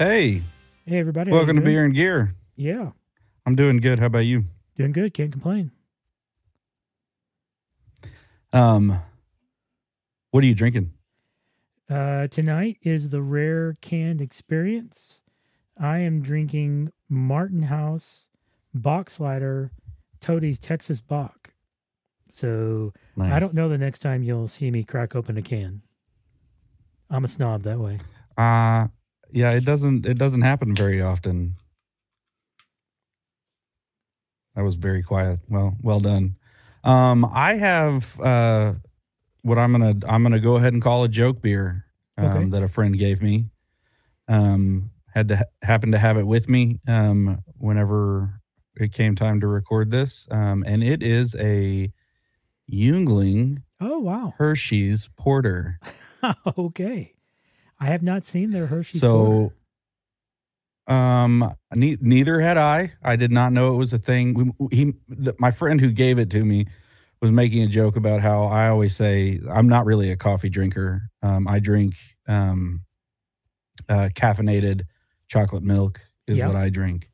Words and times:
Hey, 0.00 0.40
Hey, 0.86 0.98
everybody. 0.98 1.30
welcome 1.30 1.56
to? 1.56 1.62
Beer 1.62 1.84
and 1.84 1.92
Gear. 1.94 2.34
Yeah, 2.56 2.92
I'm 3.44 3.54
doing 3.54 3.76
good. 3.76 3.98
How 3.98 4.06
about 4.06 4.20
you? 4.20 4.46
doing 4.74 4.92
good. 4.92 5.12
Can't 5.12 5.30
complain. 5.30 5.72
Um, 8.50 8.98
what 10.30 10.42
are 10.42 10.46
you 10.46 10.54
drinking? 10.54 10.92
Uh, 11.90 12.28
tonight 12.28 12.78
is 12.80 13.10
the 13.10 13.20
rare 13.20 13.76
canned 13.82 14.22
experience. 14.22 15.20
I 15.78 15.98
am 15.98 16.22
drinking 16.22 16.92
Martin 17.10 17.64
House 17.64 18.28
Bockslider 18.74 19.68
Toadie's 20.22 20.58
Texas 20.58 21.02
Bock. 21.02 21.52
So 22.30 22.94
Nice. 23.16 23.34
I 23.34 23.38
don't 23.38 23.52
know 23.52 23.68
the 23.68 23.76
next 23.76 23.98
time 23.98 24.22
you'll 24.22 24.48
see 24.48 24.70
me 24.70 24.82
crack 24.82 25.14
open 25.14 25.36
a 25.36 25.42
can. 25.42 25.82
I'm 27.10 27.24
a 27.24 27.28
snob 27.28 27.64
that 27.64 27.78
way. 27.78 27.98
Uh 28.38 28.88
yeah, 29.32 29.50
it 29.52 29.64
doesn't. 29.64 30.06
It 30.06 30.18
doesn't 30.18 30.42
happen 30.42 30.74
very 30.74 31.00
often. 31.02 31.56
That 34.54 34.62
was 34.62 34.76
very 34.76 35.02
quiet. 35.02 35.40
Well, 35.48 35.76
well 35.80 36.00
done. 36.00 36.36
Um, 36.82 37.24
I 37.24 37.54
have 37.54 38.18
uh, 38.20 38.74
what 39.42 39.58
I'm 39.58 39.72
gonna 39.72 39.94
I'm 40.08 40.22
gonna 40.22 40.40
go 40.40 40.56
ahead 40.56 40.72
and 40.72 40.82
call 40.82 41.04
a 41.04 41.08
joke 41.08 41.40
beer 41.42 41.84
um, 42.18 42.26
Okay. 42.26 42.44
that 42.50 42.62
a 42.62 42.68
friend 42.68 42.96
gave 42.98 43.22
me. 43.22 43.46
Um, 44.28 44.90
had 45.12 45.28
to 45.28 45.36
ha- 45.38 45.44
happen 45.62 45.92
to 45.92 45.98
have 45.98 46.16
it 46.16 46.26
with 46.26 46.48
me 46.48 46.78
um, 46.86 47.42
whenever 47.58 48.40
it 48.76 48.92
came 48.92 49.16
time 49.16 49.40
to 49.40 49.46
record 49.48 49.90
this, 49.90 50.26
um, 50.30 50.62
and 50.66 50.82
it 50.84 51.02
is 51.02 51.34
a 51.38 51.92
Yuengling 52.70 53.62
Oh, 53.80 53.98
wow. 53.98 54.34
Hershey's 54.38 55.08
Porter. 55.16 55.80
okay. 56.58 57.14
I 57.80 57.86
have 57.86 58.02
not 58.02 58.24
seen 58.24 58.50
their 58.50 58.66
Hershey. 58.66 58.98
so 58.98 59.52
um 60.86 61.54
ne- 61.74 61.98
neither 62.00 62.40
had 62.40 62.56
i 62.56 62.90
i 63.02 63.14
did 63.14 63.30
not 63.30 63.52
know 63.52 63.74
it 63.74 63.76
was 63.76 63.92
a 63.92 63.98
thing 63.98 64.34
we, 64.58 64.76
he 64.76 64.92
the, 65.08 65.34
my 65.38 65.50
friend 65.50 65.80
who 65.80 65.90
gave 65.90 66.18
it 66.18 66.30
to 66.30 66.44
me 66.44 66.66
was 67.20 67.30
making 67.30 67.62
a 67.62 67.66
joke 67.66 67.96
about 67.96 68.20
how 68.20 68.44
i 68.44 68.68
always 68.68 68.96
say 68.96 69.38
i'm 69.52 69.68
not 69.68 69.84
really 69.84 70.10
a 70.10 70.16
coffee 70.16 70.48
drinker 70.48 71.10
um 71.22 71.46
i 71.46 71.58
drink 71.58 71.94
um 72.26 72.80
uh 73.88 74.08
caffeinated 74.14 74.82
chocolate 75.28 75.62
milk 75.62 76.00
is 76.26 76.38
Yeah. 76.38 76.46
what 76.48 76.56
i 76.56 76.70
drink 76.70 77.08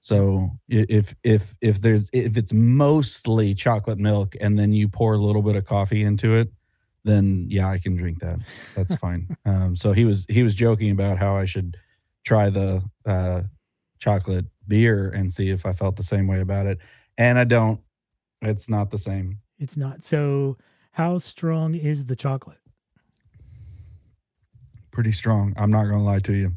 so 0.00 0.50
if 0.68 1.14
if 1.24 1.54
if 1.60 1.80
there's 1.80 2.08
if 2.12 2.36
it's 2.36 2.52
mostly 2.52 3.54
chocolate 3.54 3.98
milk 3.98 4.36
and 4.40 4.56
then 4.58 4.72
you 4.72 4.88
pour 4.88 5.14
a 5.14 5.18
little 5.18 5.42
bit 5.42 5.56
of 5.56 5.64
coffee 5.64 6.04
into 6.04 6.36
it 6.36 6.48
then 7.06 7.46
yeah 7.48 7.68
i 7.68 7.78
can 7.78 7.96
drink 7.96 8.18
that. 8.20 8.38
That's 8.74 8.94
fine. 9.04 9.36
Um 9.44 9.76
so 9.76 9.92
he 9.92 10.04
was 10.04 10.26
he 10.28 10.42
was 10.42 10.54
joking 10.54 10.90
about 10.90 11.18
how 11.18 11.36
i 11.36 11.44
should 11.44 11.76
try 12.24 12.50
the 12.50 12.82
uh 13.06 13.42
chocolate 13.98 14.46
beer 14.68 15.08
and 15.08 15.32
see 15.32 15.48
if 15.50 15.64
i 15.64 15.72
felt 15.72 15.96
the 15.96 16.02
same 16.02 16.26
way 16.26 16.40
about 16.40 16.66
it. 16.66 16.78
And 17.16 17.38
i 17.38 17.44
don't. 17.44 17.80
It's 18.42 18.68
not 18.68 18.90
the 18.90 18.98
same. 18.98 19.38
It's 19.58 19.76
not. 19.76 20.02
So 20.02 20.58
how 20.92 21.18
strong 21.18 21.74
is 21.74 22.04
the 22.04 22.16
chocolate? 22.16 22.58
pretty 24.96 25.12
strong. 25.12 25.52
I'm 25.58 25.70
not 25.70 25.84
gonna 25.84 26.02
lie 26.02 26.20
to 26.20 26.32
you. 26.32 26.52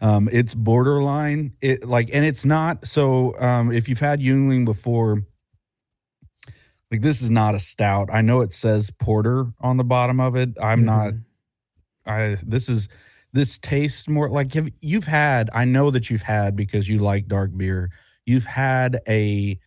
Um 0.00 0.28
it's 0.30 0.54
borderline. 0.54 1.54
It 1.60 1.84
like 1.84 2.08
and 2.12 2.24
it's 2.24 2.44
not 2.44 2.86
so 2.86 3.34
um 3.40 3.72
if 3.72 3.88
you've 3.88 3.98
had 3.98 4.20
Yuengling 4.20 4.64
before 4.64 5.24
like 6.90 7.00
this 7.02 7.22
is 7.22 7.30
not 7.30 7.54
a 7.54 7.58
stout 7.60 8.08
i 8.12 8.20
know 8.20 8.40
it 8.40 8.52
says 8.52 8.90
porter 8.98 9.46
on 9.60 9.76
the 9.76 9.84
bottom 9.84 10.20
of 10.20 10.36
it 10.36 10.50
i'm 10.62 10.84
not 10.84 11.12
Mhm. 11.12 11.22
I 12.06 12.36
this 12.42 12.68
is 12.68 12.88
this 13.32 13.58
tastes 13.58 14.08
more 14.08 14.28
like 14.30 14.54
have, 14.54 14.68
you've 14.80 15.04
had 15.04 15.50
I 15.52 15.64
know 15.66 15.90
that 15.90 16.08
you've 16.10 16.22
had 16.22 16.56
because 16.56 16.88
you 16.88 16.98
like 16.98 17.28
dark 17.28 17.56
beer. 17.56 17.90
You've 18.26 18.46
had 18.46 18.98
a 19.06 19.58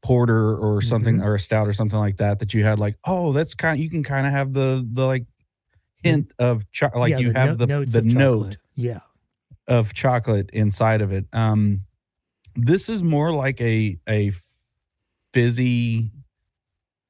porter 0.00 0.56
or 0.56 0.80
something 0.80 1.16
Mm-hmm. 1.16 1.26
or 1.26 1.34
a 1.34 1.40
stout 1.40 1.66
or 1.68 1.72
something 1.74 1.98
like 1.98 2.16
that 2.18 2.38
that 2.38 2.54
you 2.54 2.64
had 2.64 2.78
like 2.78 2.96
oh 3.04 3.32
that's 3.32 3.54
kind 3.54 3.76
of 3.78 3.82
you 3.82 3.90
can 3.90 4.02
kind 4.04 4.26
of 4.26 4.32
have 4.32 4.52
the 4.52 4.86
the 4.92 5.04
like 5.04 5.26
hint 6.04 6.32
of 6.38 6.70
cho- 6.70 6.90
like 6.94 7.10
Yeah, 7.10 7.18
you 7.18 7.32
the 7.32 7.38
have 7.38 7.58
no- 7.68 7.84
the 7.84 8.00
the 8.00 8.02
note. 8.02 8.56
Yeah. 8.76 9.00
of 9.66 9.92
chocolate 9.92 10.50
inside 10.52 11.02
of 11.02 11.12
it. 11.12 11.26
Um 11.32 11.82
this 12.54 12.88
is 12.88 13.02
more 13.02 13.32
like 13.34 13.60
a 13.60 13.98
a 14.08 14.32
fizzy 15.34 16.10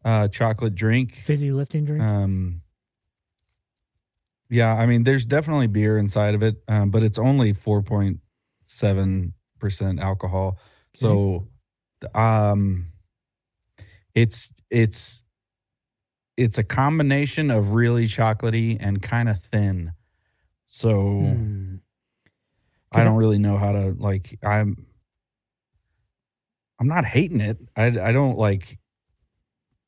uh 0.05 0.29
chocolate 0.29 0.75
drink. 0.75 1.15
Fizzy 1.15 1.53
lifting 1.53 1.85
drink. 1.85 2.03
Um, 2.03 2.63
yeah, 4.51 4.75
I 4.75 4.87
mean, 4.87 5.05
there's 5.05 5.25
definitely 5.25 5.67
beer 5.67 5.97
inside 5.97 6.35
of 6.35 6.43
it, 6.43 6.57
um, 6.69 6.91
but 6.91 7.03
it's 7.03 7.19
only 7.19 7.55
4.7 7.55 9.33
percent 9.59 10.01
alcohol. 10.01 10.59
So, 10.95 11.49
um, 12.15 12.89
it's 14.15 14.53
it's 14.71 15.23
it's 16.37 16.59
a 16.59 16.65
combination 16.65 17.51
of 17.51 17.71
really 17.71 18.07
chocolatey 18.07 18.77
and 18.81 19.01
kind 19.01 19.29
of 19.29 19.41
thin. 19.41 19.93
So 20.67 21.01
Hmm. 21.21 21.77
I 22.91 23.05
don't 23.05 23.17
really 23.17 23.39
know 23.39 23.57
how 23.57 23.73
to 23.73 23.95
like. 23.99 24.39
I'm 24.43 24.87
I'm 26.79 26.89
not 26.89 27.07
hating 27.07 27.41
it. 27.41 27.57
I 27.75 27.87
I 27.87 28.13
don't 28.13 28.37
like 28.37 28.79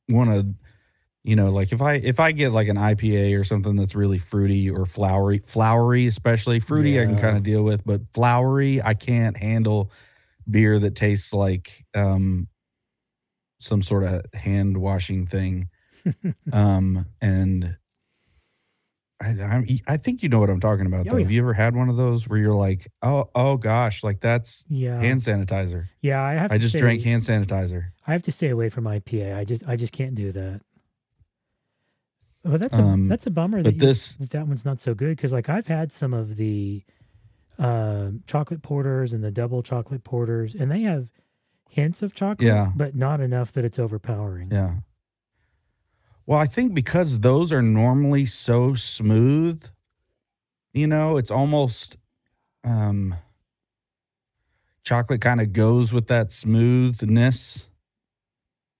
want 0.09 0.29
to 0.29 0.53
you 1.23 1.35
know 1.35 1.49
like 1.49 1.71
if 1.71 1.81
i 1.81 1.95
if 1.95 2.19
i 2.19 2.31
get 2.31 2.51
like 2.51 2.67
an 2.67 2.77
ipa 2.77 3.39
or 3.39 3.43
something 3.43 3.75
that's 3.75 3.95
really 3.95 4.19
fruity 4.19 4.69
or 4.69 4.85
flowery 4.85 5.39
flowery 5.39 6.05
especially 6.05 6.59
fruity 6.59 7.01
i 7.01 7.05
can 7.05 7.17
kind 7.17 7.37
of 7.37 7.43
deal 7.43 7.63
with 7.63 7.83
but 7.85 8.01
flowery 8.13 8.81
i 8.81 8.93
can't 8.93 9.35
handle 9.37 9.91
beer 10.49 10.77
that 10.77 10.95
tastes 10.95 11.33
like 11.33 11.85
um 11.95 12.47
some 13.59 13.81
sort 13.81 14.03
of 14.03 14.25
hand 14.33 14.77
washing 14.77 15.25
thing. 15.25 15.69
Um 16.53 17.07
and 17.19 17.77
I, 19.21 19.27
I'm, 19.29 19.65
I 19.87 19.95
think 19.97 20.23
you 20.23 20.29
know 20.29 20.39
what 20.39 20.49
I'm 20.49 20.59
talking 20.59 20.85
about. 20.85 21.07
Oh, 21.07 21.11
Though. 21.11 21.17
yeah. 21.17 21.23
Have 21.23 21.31
you 21.31 21.41
ever 21.41 21.53
had 21.53 21.73
one 21.75 21.87
of 21.89 21.95
those 21.95 22.27
where 22.27 22.37
you're 22.37 22.53
like, 22.53 22.91
oh, 23.01 23.29
oh 23.33 23.55
gosh, 23.57 24.03
like 24.03 24.19
that's 24.19 24.65
Yeah. 24.67 24.99
hand 24.99 25.19
sanitizer? 25.21 25.85
yeah. 26.01 26.21
I 26.21 26.33
have. 26.33 26.51
I 26.51 26.57
just 26.57 26.71
stay, 26.71 26.79
drank 26.79 27.01
hand 27.03 27.21
sanitizer. 27.21 27.91
I 28.05 28.11
have 28.11 28.23
to 28.23 28.31
stay 28.31 28.49
away 28.49 28.67
from 28.69 28.83
IPA. 28.83 29.37
I 29.37 29.45
just. 29.45 29.65
I 29.67 29.75
just 29.77 29.93
can't 29.93 30.15
do 30.15 30.31
that. 30.33 30.61
But 32.43 32.61
that's 32.61 32.75
a 32.75 32.81
Um, 32.81 33.05
that's 33.07 33.25
a 33.25 33.31
bummer 33.31 33.59
but 33.59 33.63
that 33.63 33.73
you- 33.75 33.79
this- 33.79 34.15
that, 34.17 34.47
one's 34.47 34.65
not 34.65 34.79
so 34.79 34.93
good 34.93 35.15
because 35.15 35.31
like 35.33 35.49
I've 35.49 35.67
had 35.67 35.91
some 35.91 36.13
of 36.13 36.35
the 36.35 36.83
um 37.57 38.21
chocolate 38.27 38.61
porters 38.61 39.13
and 39.13 39.23
the 39.23 39.31
double 39.31 39.63
chocolate 39.63 40.03
porters 40.03 40.53
and 40.53 40.69
they 40.69 40.81
have 40.81 41.09
hints 41.69 42.03
of 42.03 42.13
chocolate, 42.13 42.45
Yeah. 42.45 42.71
but 42.75 42.95
not 42.95 43.21
enough 43.21 43.51
that 43.53 43.63
it's 43.65 43.79
overpowering. 43.79 44.49
Yeah. 44.51 44.75
Well, 46.27 46.39
I 46.39 46.47
think 46.47 46.73
because 46.73 47.19
those 47.19 47.51
are 47.51 47.61
normally 47.61 48.25
so 48.25 48.73
smooth, 48.73 49.63
you 50.73 50.87
know, 50.87 51.17
it's 51.17 51.31
almost 51.31 51.97
um 52.63 53.15
chocolate 54.83 55.21
kind 55.21 55.41
of 55.41 55.53
goes 55.53 55.93
with 55.93 56.07
that 56.07 56.31
smoothness. 56.31 57.67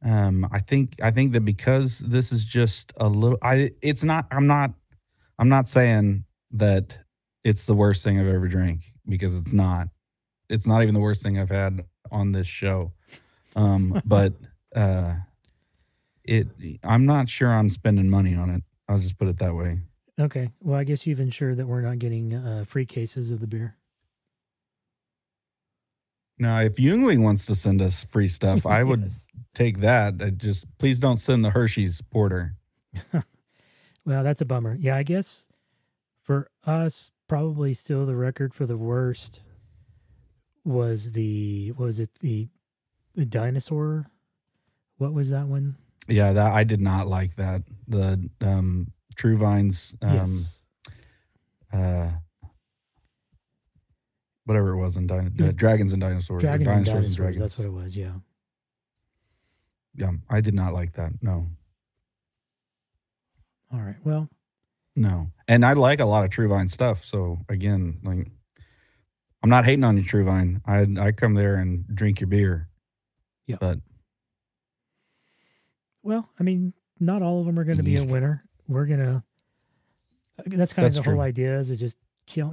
Um 0.03 0.47
I 0.51 0.59
think 0.59 0.95
I 1.01 1.11
think 1.11 1.33
that 1.33 1.41
because 1.41 1.99
this 1.99 2.31
is 2.31 2.45
just 2.45 2.93
a 2.97 3.07
little 3.07 3.37
I 3.43 3.71
it's 3.81 4.03
not 4.03 4.25
I'm 4.31 4.47
not 4.47 4.73
I'm 5.37 5.49
not 5.49 5.67
saying 5.67 6.25
that 6.51 6.97
it's 7.43 7.65
the 7.65 7.75
worst 7.75 8.03
thing 8.03 8.19
I've 8.19 8.27
ever 8.27 8.47
drank 8.47 8.81
because 9.07 9.35
it's 9.35 9.53
not. 9.53 9.89
It's 10.49 10.65
not 10.65 10.81
even 10.81 10.93
the 10.95 10.99
worst 10.99 11.21
thing 11.21 11.37
I've 11.39 11.49
had 11.49 11.85
on 12.11 12.31
this 12.31 12.47
show. 12.47 12.93
Um 13.55 14.01
but 14.05 14.33
uh 14.75 15.15
it 16.27 16.47
i'm 16.83 17.05
not 17.05 17.29
sure 17.29 17.51
i'm 17.53 17.69
spending 17.69 18.09
money 18.09 18.35
on 18.35 18.49
it 18.49 18.63
i'll 18.89 18.97
just 18.99 19.17
put 19.17 19.27
it 19.27 19.37
that 19.37 19.53
way 19.55 19.79
Okay. 20.17 20.51
Well, 20.61 20.79
I 20.79 20.85
guess 20.85 21.05
you've 21.05 21.19
ensured 21.19 21.57
that 21.57 21.67
we're 21.67 21.81
not 21.81 21.99
getting 21.99 22.33
uh, 22.33 22.63
free 22.65 22.85
cases 22.85 23.31
of 23.31 23.41
the 23.41 23.47
beer. 23.47 23.75
now 26.39 26.61
if 26.61 26.75
Yuengling 26.77 27.21
wants 27.21 27.45
to 27.47 27.55
send 27.55 27.81
us 27.81 28.05
free 28.05 28.29
stuff 28.29 28.65
i 28.65 28.81
would 28.83 29.01
Yes. 29.03 29.27
take 29.53 29.79
that 29.81 30.15
I 30.21 30.29
just 30.29 30.65
please 30.77 30.99
don't 31.01 31.17
send 31.19 31.43
the 31.43 31.49
hershey's 31.49 32.01
porter 32.01 32.55
Well, 34.05 34.23
that's 34.23 34.39
a 34.39 34.45
bummer. 34.45 34.75
Yeah, 34.79 34.95
I 34.97 35.01
guess 35.03 35.47
for 36.21 36.47
us, 36.63 37.09
probably 37.27 37.73
still 37.73 38.05
the 38.05 38.15
record 38.15 38.53
for 38.53 38.67
the 38.67 38.77
worst 38.77 39.39
was 40.63 41.13
the 41.13 41.71
was 41.75 41.99
it 41.99 42.11
the 42.19 42.49
the 43.15 43.25
dinosaur? 43.25 44.05
What 44.97 45.11
was 45.13 45.31
that 45.31 45.47
one? 45.47 45.77
Yeah 46.07 46.33
that 46.33 46.51
i 46.53 46.63
did 46.63 46.81
not 46.81 47.07
like 47.07 47.35
that 47.35 47.61
the 47.87 48.29
um 48.41 48.91
true 49.15 49.37
vines 49.37 49.95
um 50.01 50.13
yes. 50.15 50.63
uh 51.73 52.09
whatever 54.45 54.71
it 54.71 54.77
was 54.77 54.97
in 54.97 55.07
Dino- 55.07 55.29
was- 55.39 55.55
dragons 55.55 55.91
and 55.93 56.01
dinosaurs 56.01 56.37
or 56.37 56.39
Dragons 56.45 56.67
and 56.69 56.85
dinosaurs 56.85 56.93
dinosaurs. 56.93 57.15
dragons 57.15 57.39
That's 57.41 57.57
what 57.57 57.65
it 57.67 57.71
was. 57.73 57.95
Yeah. 57.97 58.13
yeah 59.95 60.11
i 60.29 60.41
did 60.41 60.53
not 60.53 60.73
like 60.73 60.93
that 60.93 61.11
no 61.21 61.47
All 63.73 63.79
right. 63.81 63.95
Well, 64.05 64.29
No. 64.95 65.31
And 65.47 65.65
I 65.65 65.73
like 65.73 65.99
a 65.99 66.05
lot 66.05 66.23
of 66.23 66.29
True 66.29 66.47
Vine 66.47 66.69
stuff. 66.69 67.03
So 67.03 67.39
again, 67.49 67.99
like 68.03 68.27
I'm 69.43 69.49
not 69.49 69.65
hating 69.65 69.83
on 69.83 69.97
you, 69.97 70.03
True 70.03 70.23
Vine. 70.23 70.61
I 70.65 70.85
I 70.99 71.11
come 71.11 71.33
there 71.33 71.55
and 71.55 71.85
drink 71.93 72.19
your 72.21 72.27
beer. 72.27 72.69
Yeah. 73.47 73.57
But 73.59 73.79
Well, 76.05 76.29
I 76.39 76.43
mean, 76.43 76.71
not 76.99 77.23
all 77.23 77.39
of 77.39 77.47
them 77.47 77.57
are 77.57 77.63
going 77.63 77.77
to 77.77 77.83
be 77.83 77.97
a 77.97 78.03
winner. 78.05 78.43
We're 78.67 78.85
gonna. 78.85 79.23
That's 80.45 80.71
kind 80.71 80.85
That's 80.85 80.97
of 80.97 81.03
the 81.03 81.11
whole 81.11 81.19
idea 81.21 81.57
is 81.57 81.67
to 81.69 81.75
just 81.75 81.97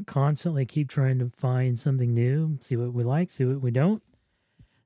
constantly 0.07 0.65
keep 0.65 0.89
trying 0.89 1.19
to 1.19 1.31
find 1.37 1.79
something 1.79 2.15
new, 2.15 2.59
see 2.61 2.77
what 2.77 2.95
we 2.95 3.05
like, 3.05 3.29
see 3.31 3.45
what 3.45 3.61
we 3.61 3.71
don't. 3.71 4.03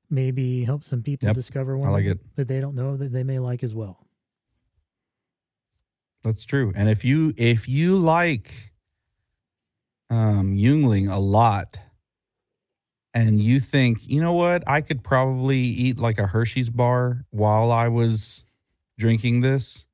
Maybe 0.09 0.65
help 0.65 0.83
some 0.83 1.01
people 1.01 1.27
Yep, 1.27 1.35
discover 1.35 1.77
one 1.77 1.91
like 1.91 2.05
that, 2.05 2.19
that 2.35 2.47
they 2.49 2.59
don't 2.59 2.75
know 2.75 2.97
that 2.97 3.11
they 3.13 3.23
may 3.23 3.39
like 3.39 3.63
as 3.63 3.73
well. 3.73 4.05
That's 6.23 6.43
true. 6.43 6.73
And 6.75 6.89
if 6.89 7.05
you 7.05 7.33
if 7.37 7.69
you 7.69 7.95
like 7.95 8.73
um 10.09 10.55
Yuengling 10.55 11.09
a 11.11 11.19
lot 11.19 11.77
and 13.13 13.41
you 13.41 13.59
think, 13.61 13.99
you 14.07 14.21
know 14.21 14.33
what, 14.33 14.63
I 14.67 14.81
could 14.81 15.03
probably 15.03 15.59
eat 15.59 15.97
like 15.99 16.19
a 16.19 16.27
Hershey's 16.27 16.69
bar 16.69 17.25
while 17.29 17.71
I 17.71 17.87
was 17.87 18.43
drinking 18.97 19.41
this, 19.41 19.85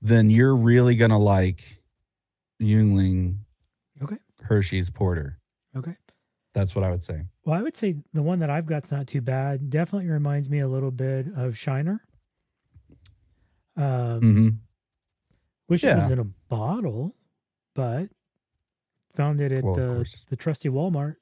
then 0.00 0.30
you're 0.30 0.56
really 0.56 0.96
gonna 0.96 1.18
like 1.18 1.82
Yuengling 2.60 3.38
Okay. 4.02 4.16
Hershey's 4.42 4.90
Porter. 4.90 5.38
Okay. 5.76 5.96
That's 6.54 6.74
what 6.74 6.84
I 6.84 6.90
would 6.90 7.02
say. 7.02 7.22
Well, 7.44 7.58
I 7.58 7.62
would 7.62 7.76
say 7.76 7.96
the 8.12 8.22
one 8.22 8.40
that 8.40 8.50
I've 8.50 8.66
got's 8.66 8.90
not 8.90 9.06
too 9.06 9.20
bad. 9.20 9.70
Definitely 9.70 10.10
reminds 10.10 10.50
me 10.50 10.58
a 10.60 10.68
little 10.68 10.90
bit 10.90 11.26
of 11.34 11.56
Shiner. 11.56 12.02
Um, 13.76 14.20
hmm 14.20 14.48
Wish 15.68 15.84
it 15.84 15.96
was 15.96 16.10
in 16.10 16.18
a 16.18 16.24
bottle, 16.24 17.14
but 17.74 18.08
found 19.14 19.40
it 19.40 19.50
at 19.52 19.64
Well, 19.64 19.74
the 19.74 20.14
the 20.28 20.36
trusty 20.36 20.68
Walmart. 20.68 21.16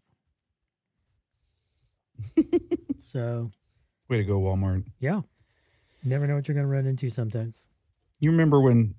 so 2.99 3.51
Way 4.09 4.17
to 4.19 4.25
go, 4.25 4.41
Walmart. 4.41 4.85
yeah, 4.99 5.21
you 6.03 6.11
never 6.11 6.27
know 6.27 6.35
what 6.35 6.49
you're 6.49 6.55
going 6.55 6.67
to 6.67 6.73
run 6.73 6.87
into 6.87 7.11
sometimes. 7.11 7.69
You 8.19 8.31
remember 8.31 8.61
when 8.61 8.95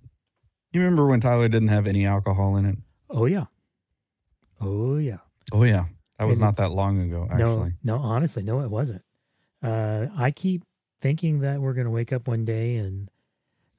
you 0.71 0.81
remember 0.81 1.05
when 1.05 1.19
Tyler 1.19 1.47
didn't 1.47 1.69
have 1.69 1.87
any 1.87 2.05
alcohol 2.05 2.55
in 2.57 2.65
it? 2.65 2.77
Oh 3.09 3.25
yeah, 3.25 3.45
oh 4.59 4.97
yeah. 4.97 5.17
Oh 5.51 5.63
yeah. 5.63 5.85
That 6.17 6.25
was 6.25 6.37
And 6.37 6.41
not 6.41 6.57
that 6.57 6.71
long 6.71 7.01
ago, 7.01 7.27
actually. 7.29 7.73
No, 7.83 7.97
no, 7.97 7.97
honestly, 7.97 8.43
no, 8.43 8.61
it 8.61 8.69
wasn't. 8.69 9.01
Uh, 9.63 10.05
I 10.15 10.29
keep 10.29 10.63
thinking 11.01 11.39
that 11.39 11.59
we're 11.59 11.73
going 11.73 11.85
to 11.85 11.91
wake 11.91 12.13
up 12.13 12.27
one 12.27 12.45
day 12.45 12.75
and 12.75 13.09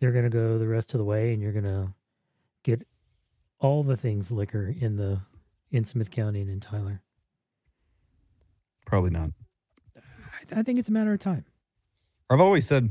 they're 0.00 0.10
going 0.10 0.24
to 0.24 0.30
go 0.30 0.58
the 0.58 0.66
rest 0.66 0.92
of 0.92 0.98
the 0.98 1.04
way, 1.04 1.32
and 1.32 1.40
you're 1.40 1.52
going 1.52 1.64
to 1.64 1.94
get 2.64 2.84
all 3.60 3.84
the 3.84 3.96
things 3.96 4.32
liquor 4.32 4.74
in 4.76 4.96
the 4.96 5.20
in 5.70 5.84
Smith 5.84 6.10
County 6.10 6.40
and 6.40 6.50
in 6.50 6.58
Tyler. 6.58 7.00
Probably 8.84 9.10
not. 9.10 9.30
I, 9.96 10.60
I 10.60 10.62
think 10.64 10.80
it's 10.80 10.88
a 10.88 10.92
matter 10.92 11.12
of 11.12 11.20
time. 11.20 11.44
I've 12.28 12.40
always 12.40 12.66
said 12.66 12.90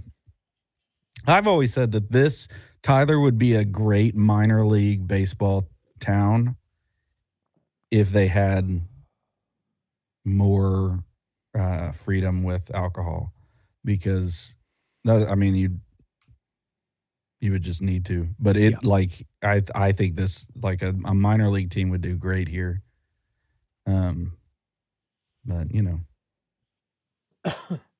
I've 1.28 1.48
always 1.48 1.74
said 1.74 1.92
that 1.92 2.12
this 2.12 2.48
Tyler 2.82 3.20
would 3.20 3.38
be 3.38 3.54
a 3.56 3.64
great 3.66 4.16
minor 4.16 4.66
league 4.66 5.08
baseball 5.08 5.68
town 6.00 6.56
if 7.92 8.12
they 8.12 8.28
had 8.28 8.82
more 10.26 11.04
uh, 11.58 11.92
freedom 11.92 12.44
with 12.44 12.74
alcohol 12.74 13.34
because 13.84 14.56
I 15.08 15.36
mean 15.36 15.56
you 15.56 15.80
you 17.40 17.52
would 17.52 17.64
just 17.64 17.82
need 17.82 18.06
to. 18.06 18.28
But 18.40 18.56
it 18.56 18.72
Yeah. 18.74 18.78
like 18.84 19.28
I 19.44 19.64
I 19.74 19.92
think 19.92 20.16
this 20.16 20.48
like 20.62 20.82
a, 20.82 20.90
a 21.06 21.14
minor 21.14 21.50
league 21.50 21.72
team 21.72 21.90
would 21.90 22.02
do 22.02 22.16
great 22.16 22.48
here. 22.48 22.84
Um 23.88 24.38
but 25.46 25.74
you 25.74 25.82
know 25.82 26.00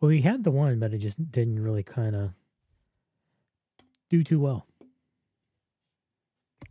Well, 0.00 0.08
we 0.10 0.20
had 0.22 0.44
the 0.44 0.50
one, 0.50 0.78
but 0.78 0.92
it 0.92 0.98
just 0.98 1.30
didn't 1.30 1.62
really 1.62 1.82
kind 1.82 2.14
of 2.14 2.30
do 4.10 4.22
too 4.22 4.38
well. 4.40 4.66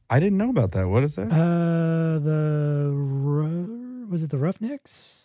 I 0.10 0.20
didn't 0.20 0.38
know 0.38 0.50
about 0.52 0.72
that 0.74 0.88
what 0.88 1.04
is 1.04 1.16
that 1.16 1.32
Uh, 1.32 2.20
the 2.20 2.92
Ru- 2.94 4.08
was 4.08 4.22
it 4.22 4.30
the 4.30 4.38
Roughnecks? 4.38 5.24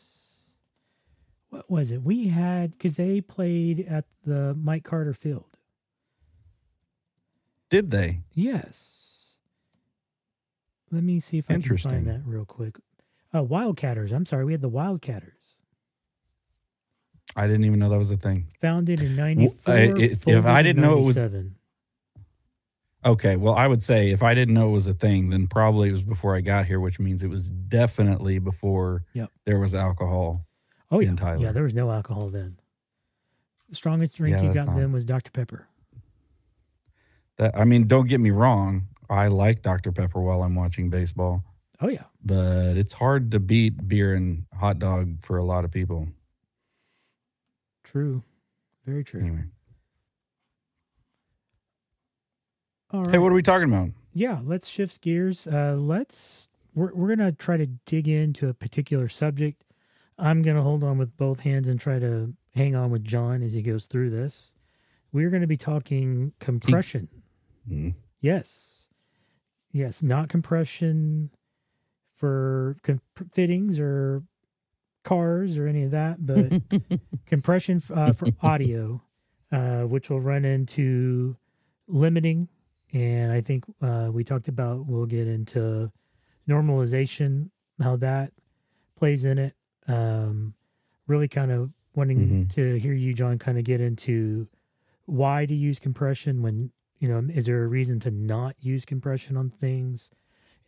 What 1.51 1.71
was 1.71 1.91
it? 1.91 2.03
We 2.03 2.29
had 2.29 2.73
because 2.73 2.97
they 2.97 3.21
played 3.21 3.81
at 3.87 4.07
the 4.25 4.55
Mike 4.55 4.85
Carter 4.85 5.13
Field. 5.13 5.45
did 7.69 7.91
they 7.91 8.21
Yes. 8.35 8.87
Let 10.91 11.05
me 11.05 11.21
see 11.21 11.39
if 11.39 11.49
I 11.51 11.61
can 11.61 11.77
find 11.79 12.07
that 12.09 12.23
real 12.25 12.45
quick. 12.45 12.77
Uh, 13.33 13.43
Wildcatters. 13.45 14.11
I'm 14.13 14.27
sorry, 14.27 14.45
we 14.45 14.53
had 14.53 14.61
the 14.61 14.71
Wildcatters. 14.71 15.35
I 17.37 17.47
didn't 17.47 17.65
even 17.65 17.79
know 17.79 17.89
that 17.89 17.99
was 17.99 18.11
a 18.11 18.17
thing. 18.17 18.49
Founded 18.61 19.01
in 19.01 19.19
uh, 19.19 19.23
I- 19.25 19.35
'94. 19.35 19.75
if- 19.99 20.27
if 20.29 20.45
I 20.47 20.63
didn't 20.63 20.83
know 20.83 20.99
it 20.99 21.05
was- 21.05 21.17
Okay, 23.03 23.37
well, 23.37 23.55
I 23.55 23.67
would 23.67 23.83
say 23.83 24.11
if 24.11 24.23
I 24.23 24.35
didn't 24.35 24.53
know 24.53 24.69
it 24.69 24.73
was 24.73 24.87
a 24.87 24.93
thing, 24.93 25.31
then 25.31 25.47
probably 25.47 25.89
it 25.89 25.93
was 25.93 26.03
before 26.03 26.37
I 26.37 26.43
got 26.43 26.67
here, 26.67 26.81
which 26.81 27.01
means 27.01 27.23
it 27.23 27.31
was 27.31 27.51
definitely 27.51 28.39
before 28.39 29.05
Yep. 29.15 29.31
there 29.47 29.59
was 29.59 29.75
alcohol. 29.75 30.45
Oh 30.91 31.01
yeah, 31.01 31.15
yeah. 31.39 31.53
There 31.53 31.63
was 31.63 31.73
no 31.73 31.91
alcohol 31.91 32.29
then. 32.29 32.59
The 33.71 33.77
strongest 33.77 34.17
drink 34.17 34.37
Yeah, 34.37 34.43
you 34.43 34.53
got 34.53 34.67
not- 34.67 34.77
then 34.77 34.93
was 34.93 35.07
Dr 35.07 35.31
Pepper. 35.31 35.67
That 37.39 37.57
I 37.57 37.65
mean, 37.65 37.87
don't 37.87 38.07
get 38.09 38.21
me 38.21 38.31
wrong, 38.33 38.89
I 39.09 39.29
like 39.29 39.63
Dr 39.63 39.93
Pepper 39.93 40.21
while 40.21 40.43
I'm 40.43 40.55
watching 40.55 40.91
baseball, 40.91 41.43
Oh 41.81 41.89
yeah, 41.89 42.05
but 42.23 42.77
it's 42.77 42.93
hard 42.93 43.31
to 43.31 43.41
beat 43.41 43.89
beer 43.89 44.15
and 44.15 44.45
hot 44.53 44.79
dog 44.79 45.23
for 45.23 45.39
a 45.39 45.45
lot 45.45 45.65
of 45.65 45.71
people. 45.71 46.09
True, 47.91 48.23
very 48.87 49.03
true. 49.05 49.21
Anyway, 49.21 49.45
All 52.93 53.03
right. 53.05 53.13
hey, 53.13 53.19
what 53.19 53.31
are 53.31 53.35
we 53.35 53.43
talking 53.43 53.69
about? 53.73 53.91
yeah, 54.13 54.41
let's 54.45 54.69
shift 54.69 55.01
gears. 55.01 55.47
Uh, 55.47 55.77
let's 55.79 56.49
we're 56.75 56.93
we're 56.95 57.15
gonna 57.15 57.33
try 57.33 57.57
to 57.57 57.67
dig 57.67 58.09
into 58.09 58.49
a 58.49 58.55
particular 58.55 59.09
subject. 59.09 59.65
I'm 60.19 60.43
gonna 60.43 60.63
hold 60.63 60.83
on 60.85 60.99
with 60.99 61.17
both 61.17 61.41
hands 61.41 61.69
and 61.69 61.81
try 61.81 61.99
to 61.99 62.35
hang 62.55 62.75
on 62.75 62.91
with 62.91 63.05
John 63.05 63.43
as 63.43 63.55
he 63.55 63.63
goes 63.63 63.87
through 63.87 64.11
this. 64.11 64.55
We're 65.13 65.31
gonna 65.31 65.47
be 65.47 65.57
talking 65.57 66.33
compression. 66.41 67.09
Hmm. 67.69 67.91
Yes, 68.21 68.89
yes, 69.73 70.03
not 70.03 70.29
compression 70.29 71.31
for 72.17 72.77
com- 72.83 73.01
fittings 73.33 73.79
or 73.79 74.23
cars 75.03 75.57
or 75.59 75.67
any 75.67 75.83
of 75.85 75.91
that, 75.93 76.25
but 76.27 76.53
compression 77.27 77.83
uh, 77.95 78.13
for 78.13 78.29
audio, 78.43 79.03
uh, 79.53 79.83
which 79.83 80.11
will 80.11 80.21
run 80.21 80.45
into 80.45 81.37
limiting. 81.89 82.49
And 82.93 83.33
I 83.33 83.41
think 83.41 83.65
uh, 83.81 84.09
we 84.13 84.25
talked 84.25 84.49
about 84.49 84.87
we'll 84.87 85.07
get 85.07 85.27
into 85.29 85.93
normalization, 86.49 87.51
how 87.81 87.97
that 87.97 88.33
plays 88.97 89.25
in 89.25 89.39
it. 89.39 89.55
Um, 89.89 90.55
really 91.07 91.29
kind 91.29 91.51
of 91.51 91.71
wanting 91.95 92.19
Mhm. 92.47 92.51
to 92.51 92.79
hear 92.79 92.93
you, 92.93 93.15
John, 93.15 93.39
kind 93.39 93.59
of 93.59 93.65
get 93.65 93.81
into 93.81 94.49
why 95.07 95.47
to 95.47 95.55
use 95.55 95.79
compression 95.81 96.43
when, 96.43 96.71
you 96.99 97.09
know, 97.09 97.19
is 97.33 97.47
there 97.47 97.65
a 97.65 97.69
reason 97.69 97.99
to 98.01 98.11
not 98.11 98.55
use 98.61 98.85
compression 98.85 99.37
on 99.37 99.51
things? 99.51 100.11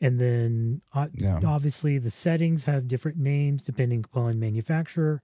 And 0.02 0.18
then 0.21 0.80
uh, 0.92 1.06
Yeah. 1.14 1.38
obviously 1.47 1.97
the 1.97 2.11
settings 2.11 2.64
have 2.64 2.88
different 2.88 3.18
names 3.18 3.62
depending 3.62 4.04
upon 4.04 4.38
manufacturer, 4.40 5.23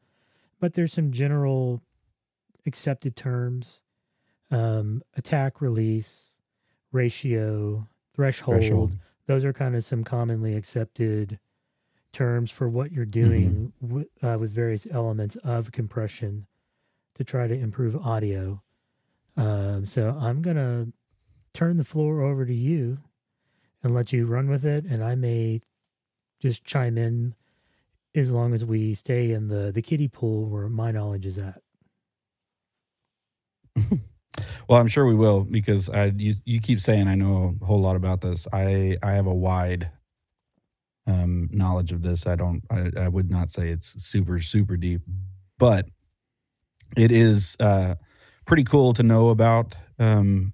but 0.61 0.75
there's 0.75 0.93
some 0.93 1.11
general 1.13 1.83
accepted 2.65 3.17
terms 3.17 3.83
um, 4.51 5.03
attack 5.15 5.61
release, 5.61 6.39
ratio, 6.93 7.87
threshold. 8.15 8.61
Threshold. 8.61 8.93
Those 9.27 9.45
are 9.45 9.53
kind 9.53 9.77
of 9.77 9.85
some 9.85 10.05
commonly 10.05 10.55
accepted 10.55 11.39
terms 12.15 12.51
for 12.51 12.67
what 12.67 12.91
you're 12.93 13.05
doing 13.05 13.75
with, 13.83 14.07
uh, 14.23 14.39
with 14.41 14.51
various 14.51 14.87
elements 14.91 15.37
of 15.37 15.71
compression 15.73 16.47
to 17.17 17.25
try 17.25 17.47
to 17.47 17.55
improve 17.55 17.95
audio. 17.97 18.63
Um, 19.37 19.85
so 19.85 20.17
I'm 20.19 20.41
going 20.41 20.57
to 20.57 20.93
turn 21.53 21.77
the 21.77 21.85
floor 21.85 22.23
over 22.23 22.47
to 22.47 22.55
you 22.55 23.01
and 23.83 23.95
let 23.95 24.13
you 24.13 24.27
run 24.27 24.49
with 24.49 24.65
it. 24.65 24.85
And 24.85 25.03
I 25.03 25.15
may 25.15 25.61
just 26.41 26.65
chime 26.65 26.99
in 26.99 27.35
as 28.15 28.31
long 28.31 28.55
as 28.55 28.65
we 28.65 28.95
stay 28.95 29.33
in 29.33 29.49
the, 29.49 29.71
the 29.73 29.83
kiddie 29.83 30.09
pool 30.09 30.47
where 30.49 30.69
my 30.69 30.91
knowledge 30.91 31.27
is 31.27 31.39
at. 31.39 31.63
Well, 34.69 34.79
I'm 34.79 34.89
sure 34.89 35.07
we 35.07 35.15
will 35.15 35.45
because 35.45 35.89
I 35.89 36.13
you, 36.17 36.35
you 36.45 36.61
keep 36.61 36.81
saying 36.81 37.09
I 37.09 37.15
know 37.15 37.57
a 37.61 37.65
whole 37.65 37.81
lot 37.81 37.97
about 37.97 38.21
this. 38.21 38.47
I 38.53 38.99
I 39.03 39.13
have 39.13 39.27
a 39.27 39.35
wide 39.35 39.91
um, 41.07 41.49
knowledge 41.51 41.91
of 41.93 42.03
this. 42.03 42.27
I 42.27 42.37
don't. 42.37 42.63
I, 42.71 42.91
I 42.97 43.09
would 43.09 43.31
not 43.31 43.49
say 43.49 43.69
it's 43.71 44.03
super 44.05 44.41
super 44.41 44.77
deep, 44.77 45.01
but 45.59 45.87
it 46.97 47.11
is 47.11 47.57
uh, 47.61 47.95
pretty 48.45 48.65
cool 48.65 48.93
to 48.95 49.03
know 49.03 49.31
about 49.31 49.75
um, 49.99 50.53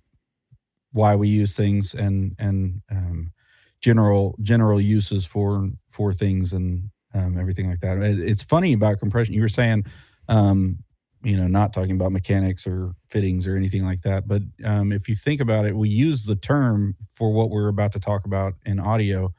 why 0.95 1.17
we 1.17 1.29
use 1.29 1.57
things 1.57 1.93
and 1.95 2.35
and 2.39 2.81
um, 2.91 3.33
general 3.81 4.37
general 4.41 4.81
uses 4.81 5.27
for 5.27 5.69
for 5.91 6.15
things 6.15 6.53
and 6.53 6.91
um, 7.13 7.39
everything 7.39 7.69
like 7.69 7.81
that. 7.81 7.99
It, 7.99 8.19
it's 8.21 8.43
funny 8.43 8.73
about 8.73 8.99
compression. 9.01 9.35
You 9.35 9.43
were 9.43 9.49
saying, 9.49 9.85
um, 10.29 10.79
you 11.23 11.37
know, 11.37 11.47
not 11.49 11.73
talking 11.73 11.93
about 11.97 12.13
mechanics 12.13 12.67
or 12.67 12.95
fittings 13.09 13.47
or 13.47 13.57
anything 13.57 13.85
like 13.85 14.03
that. 14.03 14.27
But 14.27 14.43
um, 14.65 14.93
if 14.93 15.09
you 15.09 15.15
think 15.15 15.41
about 15.41 15.67
it, 15.67 15.77
we 15.77 15.89
use 15.89 16.25
the 16.25 16.37
term 16.37 16.97
for 17.13 17.33
what 17.33 17.51
we're 17.51 17.69
about 17.69 17.93
to 17.93 18.01
talk 18.01 18.25
about 18.25 18.55
in 18.65 18.79
audio. 18.79 19.35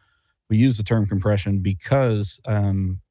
We 0.50 0.58
use 0.58 0.78
the 0.78 0.84
term 0.84 1.08
compression 1.08 1.60
because, 1.60 2.40
um, 2.46 3.02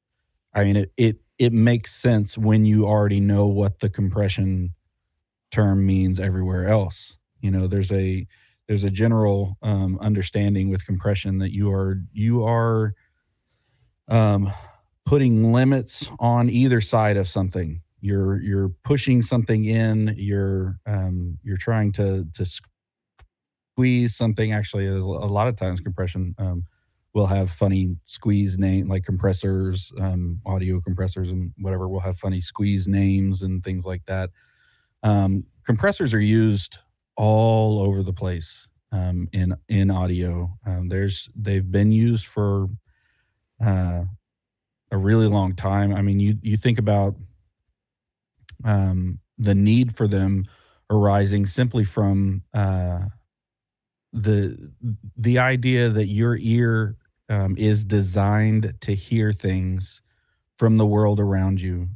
I 0.53 0.63
mean, 0.63 0.75
it, 0.77 0.91
it 0.97 1.17
it 1.37 1.51
makes 1.51 1.93
sense 1.93 2.37
when 2.37 2.63
you 2.65 2.85
already 2.85 3.19
know 3.19 3.47
what 3.47 3.79
the 3.79 3.89
compression 3.89 4.73
term 5.51 5.85
means 5.85 6.19
everywhere 6.19 6.67
else. 6.67 7.17
You 7.45 7.51
know, 7.51 7.67
there's 7.67 7.91
a 7.91 8.25
there's 8.67 8.83
a 8.83 8.89
general 8.89 9.55
um, 9.61 9.99
understanding 10.01 10.67
with 10.69 10.83
compression 10.83 11.37
that 11.37 11.53
you 11.53 11.71
are 11.71 12.01
you 12.11 12.43
are 12.43 12.95
um, 14.07 14.51
putting 15.05 15.53
limits 15.53 16.09
on 16.17 16.49
either 16.49 16.81
side 16.81 17.17
of 17.17 17.27
something. 17.27 17.83
You're 18.01 18.41
you're 18.41 18.69
pushing 18.83 19.21
something 19.21 19.65
in. 19.65 20.15
You're 20.17 20.79
um, 20.87 21.37
you're 21.43 21.57
trying 21.57 21.91
to 21.93 22.25
to 22.33 22.45
squeeze 23.75 24.15
something. 24.15 24.51
Actually, 24.51 24.87
a 24.87 24.97
lot 24.97 25.47
of 25.47 25.55
times 25.55 25.81
compression 25.81 26.33
um, 26.39 26.63
will 27.13 27.27
have 27.27 27.51
funny 27.51 27.95
squeeze 28.05 28.57
name 28.57 28.87
like 28.87 29.03
compressors, 29.03 29.91
um, 29.99 30.39
audio 30.47 30.81
compressors, 30.81 31.29
and 31.29 31.51
whatever. 31.59 31.87
will 31.87 31.99
have 31.99 32.17
funny 32.17 32.41
squeeze 32.41 32.87
names 32.87 33.43
and 33.43 33.63
things 33.63 33.85
like 33.85 34.03
that. 34.05 34.31
Um, 35.03 35.43
compressors 35.63 36.11
are 36.11 36.19
used 36.19 36.79
all 37.17 37.79
over 37.79 38.03
the 38.03 38.13
place 38.13 38.67
um, 38.91 39.27
in 39.31 39.55
in 39.67 39.91
audio. 39.91 40.57
Um, 40.65 40.89
there's 40.89 41.29
they've 41.35 41.69
been 41.69 41.91
used 41.91 42.25
for 42.25 42.67
uh, 43.63 44.03
a 44.91 44.97
really 44.97 45.27
long 45.27 45.55
time. 45.55 45.93
I 45.93 46.01
mean, 46.01 46.19
you 46.19 46.37
you 46.41 46.57
think 46.57 46.79
about 46.79 47.15
um, 48.63 49.19
the 49.37 49.55
need 49.55 49.95
for 49.95 50.07
them 50.07 50.45
arising 50.89 51.45
simply 51.45 51.83
from 51.83 52.43
uh, 52.53 52.99
the 54.13 54.71
the 55.17 55.39
idea 55.39 55.89
that 55.89 56.07
your 56.07 56.37
ear 56.37 56.95
um, 57.29 57.55
is 57.57 57.83
designed 57.83 58.75
to 58.81 58.93
hear 58.93 59.33
things 59.33 60.01
from 60.57 60.77
the 60.77 60.85
world 60.85 61.19
around 61.19 61.59
you 61.59 61.89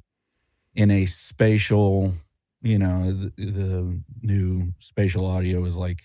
in 0.76 0.92
a 0.92 1.06
spatial 1.06 2.14
you 2.62 2.78
know 2.78 3.12
the, 3.12 3.32
the 3.38 4.01
new 4.22 4.74
spatial 4.80 5.25
audio 5.25 5.63
is 5.66 5.75
like 5.75 6.01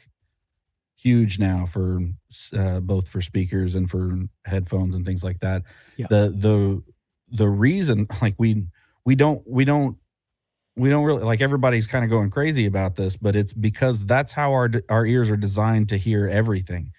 huge 0.97 1.39
now 1.39 1.67
for 1.67 2.01
uh, 2.57 2.81
both 2.81 3.09
for 3.09 3.21
speakers 3.21 3.75
and 3.75 3.91
for 3.91 4.17
headphones 4.45 4.95
and 4.95 5.05
things 5.05 5.25
like 5.25 5.41
that 5.41 5.63
yeah. 5.97 6.07
the 6.09 6.33
the 6.37 6.83
the 7.37 7.49
reason 7.49 8.07
like 8.23 8.35
we 8.39 8.67
we 9.05 9.15
don't 9.15 9.43
we 9.47 9.65
don't 9.65 9.97
we 10.77 10.91
don't 10.91 11.05
really 11.05 11.23
like 11.23 11.41
everybody's 11.41 11.87
kind 11.87 12.05
of 12.05 12.11
going 12.11 12.31
crazy 12.31 12.67
about 12.67 12.97
this 12.97 13.17
but 13.17 13.37
it's 13.37 13.53
because 13.53 14.07
that's 14.07 14.33
how 14.33 14.53
our 14.53 14.71
our 14.89 15.07
ears 15.07 15.31
are 15.31 15.37
designed 15.37 15.89
to 15.89 15.97
hear 15.97 16.29
everything 16.29 16.91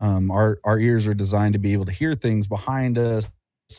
um, 0.00 0.30
our 0.30 0.58
our 0.64 0.78
ears 0.78 1.06
are 1.06 1.14
designed 1.14 1.52
to 1.54 1.58
be 1.58 1.72
able 1.72 1.84
to 1.84 1.92
hear 1.92 2.14
things 2.14 2.46
behind 2.46 2.98
us 2.98 3.30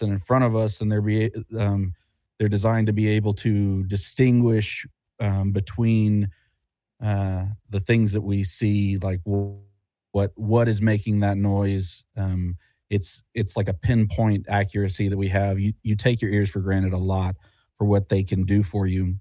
and 0.02 0.12
in 0.12 0.18
front 0.18 0.44
of 0.44 0.56
us 0.56 0.82
and 0.82 0.92
they're 0.92 1.02
be 1.02 1.32
um, 1.58 1.94
they're 2.38 2.50
designed 2.50 2.88
to 2.88 2.94
be 2.94 3.08
able 3.08 3.34
to 3.34 3.84
distinguish 3.84 4.86
um, 5.20 5.52
between 5.52 6.30
uh, 7.04 7.46
the 7.70 7.80
things 7.80 8.14
that 8.14 8.22
we 8.22 8.44
see, 8.44 8.98
like 8.98 9.22
what 9.24 10.32
what 10.36 10.68
is 10.68 10.82
making 10.82 11.20
that 11.20 11.38
noise. 11.38 12.04
Um, 12.16 12.56
it's 12.90 13.24
it's 13.34 13.58
like 13.58 13.68
a 13.68 13.74
pinpoint 13.74 14.46
accuracy 14.48 15.10
that 15.10 15.18
we 15.18 15.30
have. 15.30 15.60
You 15.60 15.74
you 15.84 15.96
take 15.96 16.22
your 16.22 16.32
ears 16.32 16.50
for 16.50 16.60
granted 16.60 16.94
a 16.94 16.98
lot 16.98 17.36
for 17.76 17.86
what 17.86 18.10
they 18.10 18.24
can 18.24 18.46
do 18.46 18.64
for 18.64 18.88
you, 18.88 19.16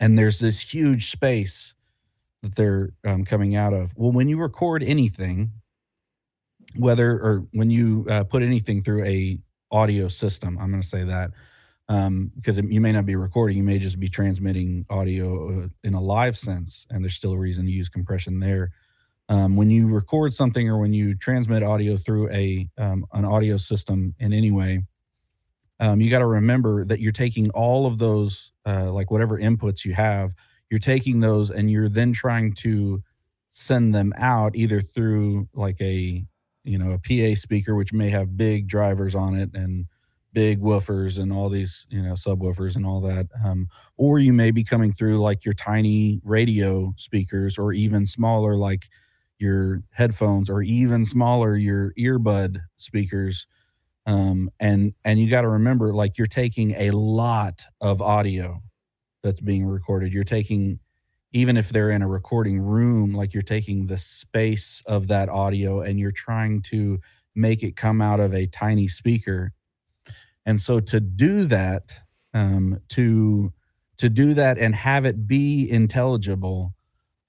and 0.00 0.18
there's 0.18 0.38
this 0.38 0.60
huge 0.60 1.10
space 1.10 1.74
that 2.42 2.56
they're 2.56 2.90
um, 3.06 3.24
coming 3.24 3.56
out 3.56 3.72
of. 3.72 3.92
Well, 3.96 4.12
when 4.12 4.28
you 4.28 4.38
record 4.38 4.82
anything, 4.82 5.52
whether 6.76 7.12
or 7.12 7.46
when 7.52 7.70
you 7.70 8.06
uh, 8.10 8.24
put 8.24 8.42
anything 8.42 8.82
through 8.82 9.04
a 9.04 9.38
audio 9.70 10.08
system, 10.08 10.58
I'm 10.60 10.70
going 10.70 10.82
to 10.82 10.86
say 10.86 11.04
that 11.04 11.30
um, 11.88 12.32
because 12.34 12.58
you 12.58 12.80
may 12.80 12.92
not 12.92 13.06
be 13.06 13.16
recording, 13.16 13.56
you 13.56 13.62
may 13.62 13.78
just 13.78 14.00
be 14.00 14.08
transmitting 14.08 14.86
audio 14.90 15.64
uh, 15.64 15.68
in 15.84 15.94
a 15.94 16.00
live 16.00 16.36
sense, 16.36 16.86
and 16.90 17.04
there's 17.04 17.14
still 17.14 17.32
a 17.32 17.38
reason 17.38 17.64
to 17.66 17.70
use 17.70 17.88
compression 17.88 18.40
there. 18.40 18.72
Um, 19.28 19.56
when 19.56 19.70
you 19.70 19.88
record 19.88 20.34
something 20.34 20.68
or 20.68 20.78
when 20.78 20.92
you 20.92 21.14
transmit 21.14 21.62
audio 21.62 21.96
through 21.96 22.30
a 22.30 22.68
um, 22.78 23.06
an 23.12 23.24
audio 23.24 23.56
system 23.56 24.14
in 24.18 24.32
any 24.32 24.50
way, 24.50 24.82
um, 25.80 26.00
you 26.00 26.10
got 26.10 26.20
to 26.20 26.26
remember 26.26 26.84
that 26.84 27.00
you're 27.00 27.12
taking 27.12 27.50
all 27.50 27.86
of 27.86 27.98
those, 27.98 28.52
uh, 28.66 28.90
like 28.92 29.10
whatever 29.10 29.38
inputs 29.38 29.84
you 29.84 29.94
have, 29.94 30.32
you're 30.70 30.80
taking 30.80 31.20
those 31.20 31.50
and 31.50 31.70
you're 31.70 31.88
then 31.88 32.12
trying 32.12 32.52
to 32.54 33.02
send 33.50 33.94
them 33.94 34.12
out 34.16 34.54
either 34.56 34.80
through 34.80 35.48
like 35.54 35.80
a 35.80 36.24
you 36.64 36.78
know 36.78 36.92
a 36.92 36.98
PA 36.98 37.38
speaker, 37.38 37.74
which 37.76 37.92
may 37.92 38.10
have 38.10 38.36
big 38.36 38.66
drivers 38.66 39.14
on 39.14 39.36
it 39.36 39.50
and 39.54 39.86
big 40.36 40.60
woofers 40.60 41.18
and 41.18 41.32
all 41.32 41.50
these 41.50 41.88
you 41.90 42.02
know 42.02 42.14
subwoofers 42.14 42.76
and 42.76 42.86
all 42.86 43.00
that 43.00 43.26
um, 43.44 43.68
or 43.98 44.20
you 44.20 44.34
may 44.34 44.52
be 44.52 44.64
coming 44.64 44.92
through 44.94 45.18
like 45.18 45.44
your 45.46 45.54
tiny 45.54 46.20
radio 46.24 46.94
speakers 46.98 47.58
or 47.58 47.72
even 47.74 48.06
smaller 48.06 48.56
like 48.56 48.88
your 49.40 49.82
headphones 49.92 50.50
or 50.50 50.62
even 50.62 51.06
smaller 51.06 51.56
your 51.56 51.94
earbud 51.98 52.58
speakers 52.76 53.48
um, 54.06 54.50
and 54.60 54.94
and 55.04 55.20
you 55.20 55.30
got 55.30 55.42
to 55.42 55.48
remember 55.48 55.94
like 55.94 56.18
you're 56.18 56.26
taking 56.28 56.72
a 56.76 56.90
lot 56.92 57.64
of 57.80 58.02
audio 58.02 58.62
that's 59.22 59.40
being 59.40 59.66
recorded. 59.66 60.12
You're 60.12 60.24
taking 60.24 60.80
even 61.32 61.56
if 61.56 61.70
they're 61.70 61.90
in 61.90 62.02
a 62.02 62.08
recording 62.08 62.60
room 62.60 63.14
like 63.14 63.34
you're 63.34 63.42
taking 63.42 63.86
the 63.86 63.98
space 63.98 64.82
of 64.86 65.08
that 65.08 65.28
audio 65.28 65.82
and 65.82 66.00
you're 66.00 66.12
trying 66.12 66.62
to 66.62 66.98
make 67.36 67.62
it 67.62 67.76
come 67.76 68.02
out 68.02 68.20
of 68.20 68.34
a 68.34 68.46
tiny 68.46 68.88
speaker 68.88 69.52
and 70.46 70.60
so 70.60 70.80
to 70.80 71.00
do 71.00 71.44
that, 71.46 71.92
um, 72.32 72.80
to 72.90 73.52
to 73.98 74.08
do 74.08 74.34
that 74.34 74.58
and 74.58 74.74
have 74.74 75.04
it 75.04 75.26
be 75.26 75.68
intelligible, 75.70 76.74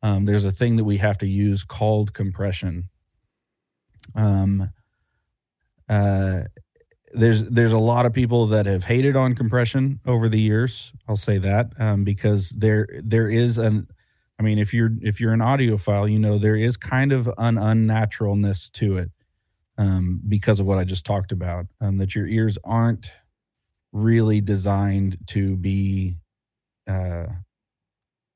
um, 0.04 0.26
there's 0.26 0.46
a 0.46 0.52
thing 0.52 0.76
that 0.76 0.84
we 0.84 0.98
have 0.98 1.18
to 1.18 1.28
use 1.28 1.64
called 1.64 2.14
compression. 2.14 2.90
Um, 4.16 4.70
uh, 5.90 6.44
there's 7.14 7.44
there's 7.46 7.72
a 7.72 7.78
lot 7.80 8.06
of 8.06 8.14
people 8.14 8.48
that 8.48 8.66
have 8.66 8.84
hated 8.84 9.16
on 9.16 9.34
compression 9.34 10.00
over 10.06 10.30
the 10.30 10.40
years. 10.40 10.92
I'll 11.08 11.16
say 11.16 11.40
that 11.40 11.72
um, 11.80 12.04
because 12.04 12.52
there 12.52 12.88
there 13.04 13.30
is 13.30 13.58
an 13.58 13.88
I 14.40 14.44
mean, 14.44 14.60
if 14.60 14.74
you're 14.74 14.92
if 15.02 15.20
you're 15.20 15.34
an 15.34 15.40
audiophile, 15.40 16.12
you 16.12 16.20
know 16.20 16.38
there 16.38 16.56
is 16.56 16.78
kind 16.78 17.12
of 17.12 17.28
an 17.40 17.56
unnaturalness 17.56 18.72
to 18.74 18.98
it 18.98 19.12
um, 19.78 20.22
because 20.28 20.60
of 20.60 20.66
what 20.66 20.78
I 20.78 20.84
just 20.84 21.06
talked 21.06 21.32
about. 21.32 21.68
Um, 21.82 21.98
that 21.98 22.16
your 22.16 22.28
ears 22.28 22.58
aren't 22.64 23.12
really 23.92 24.42
designed 24.42 25.18
to 25.28 25.56
be 25.56 26.18
uh, 26.88 27.28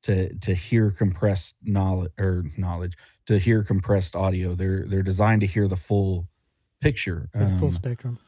to 0.03 0.33
to 0.39 0.53
hear 0.53 0.91
compressed 0.91 1.55
knowledge 1.63 2.11
or 2.19 2.43
knowledge 2.57 2.93
to 3.27 3.37
hear 3.37 3.63
compressed 3.63 4.15
audio. 4.15 4.55
They're 4.55 4.85
they're 4.87 5.03
designed 5.03 5.41
to 5.41 5.47
hear 5.47 5.67
the 5.67 5.75
full 5.75 6.27
picture, 6.81 7.29
um, 7.33 7.59
full 7.59 7.71
spectrum. 7.71 8.19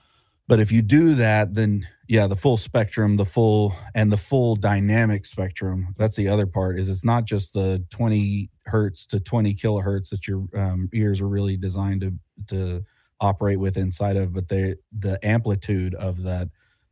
But 0.48 0.60
if 0.60 0.72
you 0.72 0.82
do 0.82 1.16
that, 1.16 1.54
then 1.54 1.88
yeah, 2.08 2.28
the 2.28 2.36
full 2.36 2.58
spectrum, 2.58 3.16
the 3.16 3.26
full 3.26 3.74
and 3.96 4.12
the 4.12 4.18
full 4.18 4.56
dynamic 4.56 5.26
spectrum. 5.26 5.96
That's 5.98 6.16
the 6.16 6.28
other 6.28 6.46
part. 6.46 6.80
Is 6.80 6.90
it's 6.90 7.06
not 7.06 7.26
just 7.26 7.54
the 7.54 7.84
twenty 7.90 8.50
hertz 8.66 9.06
to 9.08 9.20
twenty 9.20 9.56
kilohertz 9.56 10.10
that 10.10 10.28
your 10.28 10.46
um, 10.56 10.90
ears 10.94 11.22
are 11.22 11.30
really 11.30 11.58
designed 11.58 12.02
to 12.02 12.14
to 12.48 12.84
operate 13.20 13.60
with 13.60 13.78
inside 13.78 14.18
of, 14.18 14.34
but 14.34 14.48
they 14.48 14.76
the 14.98 15.24
amplitude 15.26 15.96
of 15.96 16.24
that 16.24 16.50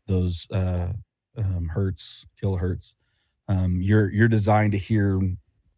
those 0.08 0.48
uh, 0.52 0.94
um, 1.38 1.70
hertz 1.74 2.26
kilohertz. 2.42 2.94
Um, 3.48 3.82
you're 3.82 4.12
you're 4.12 4.28
designed 4.28 4.72
to 4.74 4.78
hear 4.78 5.22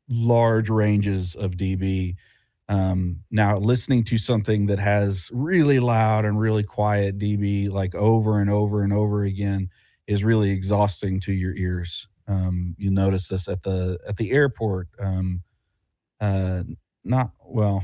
large 0.10 0.70
ranges 0.70 1.36
of 1.36 1.52
dB. 1.52 2.16
Um, 2.70 3.24
now, 3.30 3.58
listening 3.58 4.04
to 4.06 4.18
something 4.18 4.68
that 4.68 4.80
has 4.80 5.30
really 5.34 5.80
loud 5.80 6.26
and 6.26 6.40
really 6.40 6.64
quiet 6.64 7.18
dB, 7.18 7.70
like 7.70 7.94
over 7.96 8.40
and 8.40 8.50
over 8.50 8.84
and 8.84 8.94
over 8.94 9.24
again, 9.24 9.70
is 10.08 10.24
really 10.24 10.52
exhausting 10.52 11.20
to 11.22 11.34
your 11.34 11.56
ears. 11.56 12.08
Um, 12.28 12.76
you 12.78 12.90
notice 12.90 13.28
this 13.28 13.48
at 13.48 13.64
the 13.64 14.00
at 14.08 14.18
the 14.18 14.32
airport. 14.32 14.88
Um, 15.00 15.42
uh, 16.22 16.64
not 17.04 17.32
well, 17.46 17.84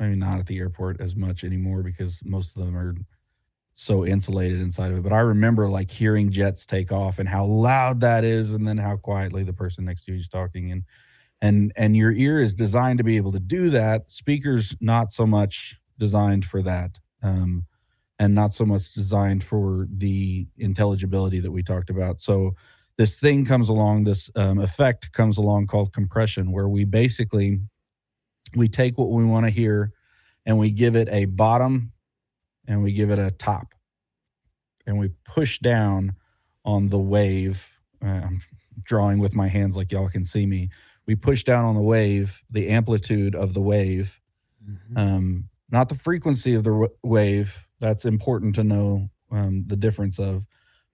maybe 0.00 0.16
not 0.16 0.40
at 0.40 0.46
the 0.46 0.58
airport 0.58 1.00
as 1.00 1.14
much 1.14 1.44
anymore 1.44 1.82
because 1.82 2.22
most 2.24 2.56
of 2.56 2.64
them 2.64 2.76
are 2.76 2.94
so 3.72 4.04
insulated 4.04 4.60
inside 4.60 4.90
of 4.90 4.98
it. 4.98 5.02
But 5.02 5.12
I 5.12 5.20
remember 5.20 5.68
like 5.68 5.90
hearing 5.90 6.30
jets 6.30 6.66
take 6.66 6.90
off 6.90 7.18
and 7.18 7.28
how 7.28 7.44
loud 7.44 8.00
that 8.00 8.24
is, 8.24 8.52
and 8.52 8.66
then 8.66 8.78
how 8.78 8.96
quietly 8.96 9.44
the 9.44 9.52
person 9.52 9.84
next 9.84 10.04
to 10.06 10.12
you 10.12 10.18
is 10.18 10.28
talking. 10.28 10.72
And 10.72 10.84
and 11.40 11.72
and 11.76 11.96
your 11.96 12.12
ear 12.12 12.42
is 12.42 12.54
designed 12.54 12.98
to 12.98 13.04
be 13.04 13.16
able 13.16 13.32
to 13.32 13.40
do 13.40 13.70
that. 13.70 14.10
Speakers 14.10 14.74
not 14.80 15.10
so 15.10 15.26
much 15.26 15.76
designed 15.98 16.44
for 16.44 16.62
that. 16.62 16.98
Um, 17.22 17.66
and 18.18 18.34
not 18.34 18.52
so 18.52 18.66
much 18.66 18.92
designed 18.92 19.42
for 19.42 19.88
the 19.96 20.46
intelligibility 20.58 21.40
that 21.40 21.50
we 21.50 21.62
talked 21.62 21.88
about. 21.88 22.20
So 22.20 22.54
this 22.98 23.18
thing 23.18 23.46
comes 23.46 23.70
along, 23.70 24.04
this 24.04 24.30
um, 24.36 24.58
effect 24.58 25.12
comes 25.12 25.38
along 25.38 25.68
called 25.68 25.94
compression, 25.94 26.52
where 26.52 26.68
we 26.68 26.84
basically 26.84 27.60
we 28.54 28.68
take 28.68 28.98
what 28.98 29.10
we 29.10 29.24
want 29.24 29.46
to 29.46 29.50
hear 29.50 29.92
and 30.46 30.58
we 30.58 30.70
give 30.70 30.96
it 30.96 31.08
a 31.10 31.26
bottom 31.26 31.92
and 32.66 32.82
we 32.82 32.92
give 32.92 33.10
it 33.10 33.18
a 33.18 33.30
top 33.30 33.74
and 34.86 34.98
we 34.98 35.10
push 35.24 35.58
down 35.58 36.16
on 36.64 36.88
the 36.88 36.98
wave. 36.98 37.78
Uh, 38.04 38.08
I'm 38.08 38.42
drawing 38.82 39.18
with 39.18 39.34
my 39.34 39.48
hands 39.48 39.76
like 39.76 39.92
y'all 39.92 40.08
can 40.08 40.24
see 40.24 40.46
me. 40.46 40.70
We 41.06 41.14
push 41.14 41.44
down 41.44 41.64
on 41.64 41.74
the 41.74 41.80
wave, 41.80 42.42
the 42.50 42.68
amplitude 42.68 43.34
of 43.34 43.54
the 43.54 43.60
wave, 43.60 44.20
mm-hmm. 44.64 44.96
um, 44.96 45.48
not 45.70 45.88
the 45.88 45.94
frequency 45.94 46.54
of 46.54 46.64
the 46.64 46.70
w- 46.70 46.92
wave. 47.02 47.66
That's 47.78 48.04
important 48.04 48.56
to 48.56 48.64
know 48.64 49.10
um, 49.30 49.64
the 49.66 49.76
difference 49.76 50.18
of, 50.18 50.46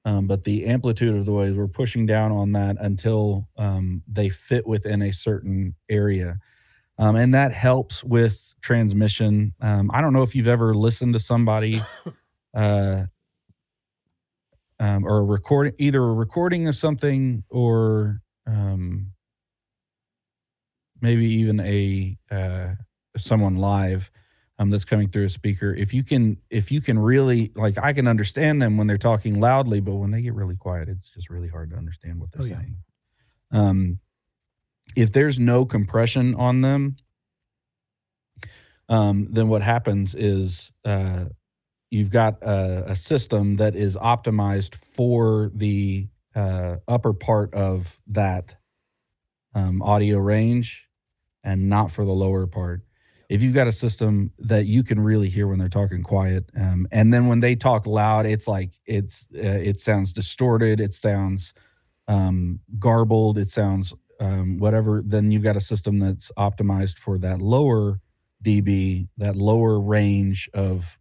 um, 0.04 0.26
but 0.26 0.44
the 0.44 0.66
amplitude 0.66 1.16
of 1.16 1.24
the 1.24 1.32
waves. 1.32 1.56
We're 1.56 1.66
pushing 1.66 2.06
down 2.06 2.32
on 2.32 2.52
that 2.52 2.76
until 2.78 3.48
um, 3.56 4.02
they 4.06 4.28
fit 4.28 4.66
within 4.66 5.02
a 5.02 5.12
certain 5.12 5.74
area. 5.88 6.38
Um, 6.98 7.16
and 7.16 7.34
that 7.34 7.52
helps 7.52 8.02
with 8.02 8.54
transmission. 8.62 9.54
Um, 9.60 9.90
I 9.92 10.00
don't 10.00 10.12
know 10.12 10.22
if 10.22 10.34
you've 10.34 10.46
ever 10.46 10.74
listened 10.74 11.12
to 11.12 11.18
somebody 11.18 11.82
uh, 12.54 13.04
um, 14.78 15.04
or 15.04 15.18
a 15.18 15.24
recording, 15.24 15.74
either 15.78 16.02
a 16.02 16.14
recording 16.14 16.66
of 16.66 16.74
something 16.74 17.44
or 17.50 18.22
um, 18.46 19.12
maybe 21.00 21.26
even 21.26 21.60
a 21.60 22.16
uh, 22.30 22.74
someone 23.16 23.56
live 23.56 24.10
um, 24.58 24.70
that's 24.70 24.84
coming 24.84 25.08
through 25.08 25.26
a 25.26 25.30
speaker. 25.30 25.74
If 25.74 25.92
you 25.92 26.02
can, 26.02 26.38
if 26.50 26.72
you 26.72 26.80
can 26.80 26.98
really 26.98 27.52
like, 27.54 27.76
I 27.82 27.92
can 27.92 28.08
understand 28.08 28.62
them 28.62 28.76
when 28.76 28.86
they're 28.86 28.96
talking 28.96 29.38
loudly, 29.38 29.80
but 29.80 29.94
when 29.96 30.10
they 30.10 30.22
get 30.22 30.34
really 30.34 30.56
quiet, 30.56 30.88
it's 30.88 31.10
just 31.10 31.30
really 31.30 31.48
hard 31.48 31.70
to 31.70 31.76
understand 31.76 32.20
what 32.20 32.32
they're 32.32 32.42
oh, 32.42 32.48
saying. 32.48 32.76
Yeah. 33.52 33.60
Um, 33.60 33.98
if 34.94 35.12
there's 35.12 35.38
no 35.38 35.64
compression 35.64 36.34
on 36.34 36.60
them, 36.60 36.96
um, 38.88 39.26
then 39.30 39.48
what 39.48 39.62
happens 39.62 40.14
is 40.14 40.72
uh, 40.84 41.24
you've 41.90 42.10
got 42.10 42.42
a, 42.42 42.90
a, 42.90 42.96
system 42.96 43.56
that 43.56 43.74
is 43.74 43.96
optimized 43.96 44.76
for 44.76 45.50
the 45.54 46.06
uh, 46.34 46.76
upper 46.86 47.12
part 47.12 47.52
of 47.54 48.00
that 48.06 48.54
um, 49.54 49.82
audio 49.82 50.18
range 50.18 50.88
and 51.42 51.68
not 51.68 51.90
for 51.90 52.04
the 52.04 52.12
lower 52.12 52.46
part. 52.46 52.82
If 53.28 53.42
you've 53.42 53.54
got 53.54 53.66
a 53.66 53.72
system 53.72 54.30
that 54.38 54.66
you 54.66 54.84
can 54.84 55.00
really 55.00 55.28
hear 55.28 55.48
when 55.48 55.58
they're 55.58 55.68
talking 55.68 56.02
quiet, 56.02 56.48
um, 56.56 56.86
and 56.92 57.12
then 57.12 57.26
when 57.26 57.40
they 57.40 57.56
talk 57.56 57.86
loud, 57.86 58.24
it's 58.24 58.46
like 58.46 58.72
it's 58.84 59.26
uh, 59.34 59.40
it 59.40 59.80
sounds 59.80 60.12
distorted, 60.12 60.80
it 60.80 60.94
sounds 60.94 61.52
um, 62.06 62.60
garbled, 62.78 63.36
it 63.38 63.48
sounds 63.48 63.92
um, 64.20 64.58
whatever. 64.58 65.02
Then 65.04 65.30
you've 65.30 65.42
got 65.42 65.56
a 65.56 65.60
system 65.60 65.98
that's 65.98 66.30
optimized 66.38 66.98
for 66.98 67.18
that 67.18 67.40
lower 67.40 68.00
dB, 68.42 69.08
that 69.18 69.36
lower 69.36 69.80
range 69.80 70.48
of 70.54 70.98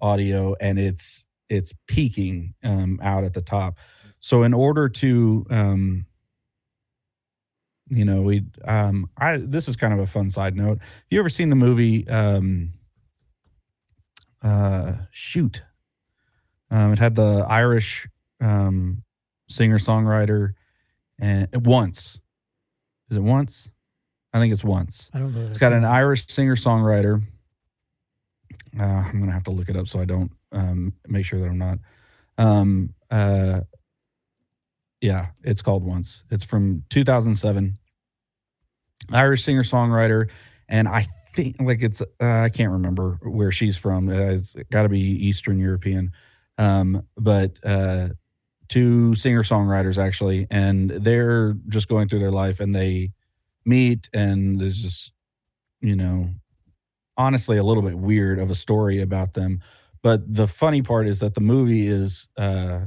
audio 0.00 0.54
and 0.60 0.78
it's 0.78 1.24
it's 1.48 1.72
peaking 1.86 2.54
um, 2.64 2.98
out 3.02 3.24
at 3.24 3.32
the 3.32 3.40
top. 3.40 3.78
So 4.20 4.42
in 4.42 4.52
order 4.52 4.88
to 4.88 5.46
um, 5.50 6.06
you 7.88 8.04
know, 8.04 8.22
we 8.22 8.44
um 8.64 9.08
I 9.16 9.36
this 9.38 9.68
is 9.68 9.76
kind 9.76 9.92
of 9.92 10.00
a 10.00 10.06
fun 10.06 10.30
side 10.30 10.56
note. 10.56 10.78
Have 10.78 11.04
you 11.10 11.18
ever 11.18 11.28
seen 11.28 11.50
the 11.50 11.56
movie 11.56 12.08
um 12.08 12.72
uh 14.42 14.94
shoot? 15.10 15.62
Um 16.70 16.92
it 16.92 16.98
had 16.98 17.14
the 17.14 17.46
Irish 17.48 18.08
um 18.40 19.04
singer 19.48 19.78
songwriter 19.78 20.54
and 21.18 21.48
once. 21.64 22.20
Is 23.10 23.16
it 23.16 23.22
once? 23.22 23.70
I 24.32 24.40
think 24.40 24.52
it's 24.52 24.64
once. 24.64 25.10
I 25.14 25.18
don't 25.18 25.34
know. 25.34 25.46
It's 25.46 25.58
got 25.58 25.72
an 25.72 25.84
Irish 25.84 26.26
singer 26.28 26.56
songwriter 26.56 27.22
uh, 28.78 28.82
I'm 28.82 29.20
gonna 29.20 29.32
have 29.32 29.44
to 29.44 29.50
look 29.50 29.68
it 29.68 29.76
up 29.76 29.88
so 29.88 30.00
I 30.00 30.04
don't 30.04 30.32
um, 30.52 30.92
make 31.08 31.24
sure 31.24 31.40
that 31.40 31.46
I'm 31.46 31.58
not. 31.58 31.78
Um, 32.38 32.94
uh, 33.10 33.60
yeah, 35.00 35.28
it's 35.42 35.62
called 35.62 35.84
Once. 35.84 36.24
It's 36.30 36.44
from 36.44 36.84
2007. 36.90 37.78
Irish 39.12 39.44
singer 39.44 39.62
songwriter, 39.62 40.28
and 40.68 40.88
I 40.88 41.06
think 41.34 41.56
like 41.60 41.82
it's 41.82 42.00
uh, 42.00 42.04
I 42.20 42.48
can't 42.48 42.72
remember 42.72 43.18
where 43.22 43.52
she's 43.52 43.76
from. 43.76 44.08
Uh, 44.08 44.32
it's 44.32 44.54
got 44.70 44.82
to 44.82 44.88
be 44.88 45.00
Eastern 45.00 45.58
European, 45.58 46.12
um, 46.58 47.06
but 47.16 47.58
uh, 47.64 48.08
two 48.68 49.14
singer 49.14 49.42
songwriters 49.42 49.98
actually, 49.98 50.46
and 50.50 50.90
they're 50.90 51.54
just 51.68 51.88
going 51.88 52.08
through 52.08 52.20
their 52.20 52.30
life, 52.30 52.60
and 52.60 52.74
they 52.74 53.12
meet, 53.64 54.08
and 54.12 54.60
there's 54.60 54.82
just 54.82 55.12
you 55.80 55.96
know 55.96 56.30
honestly 57.16 57.56
a 57.56 57.64
little 57.64 57.82
bit 57.82 57.98
weird 57.98 58.38
of 58.38 58.50
a 58.50 58.54
story 58.54 59.00
about 59.00 59.34
them. 59.34 59.60
But 60.02 60.32
the 60.32 60.46
funny 60.46 60.82
part 60.82 61.08
is 61.08 61.20
that 61.20 61.34
the 61.34 61.40
movie 61.40 61.86
is 61.86 62.28
uh, 62.36 62.86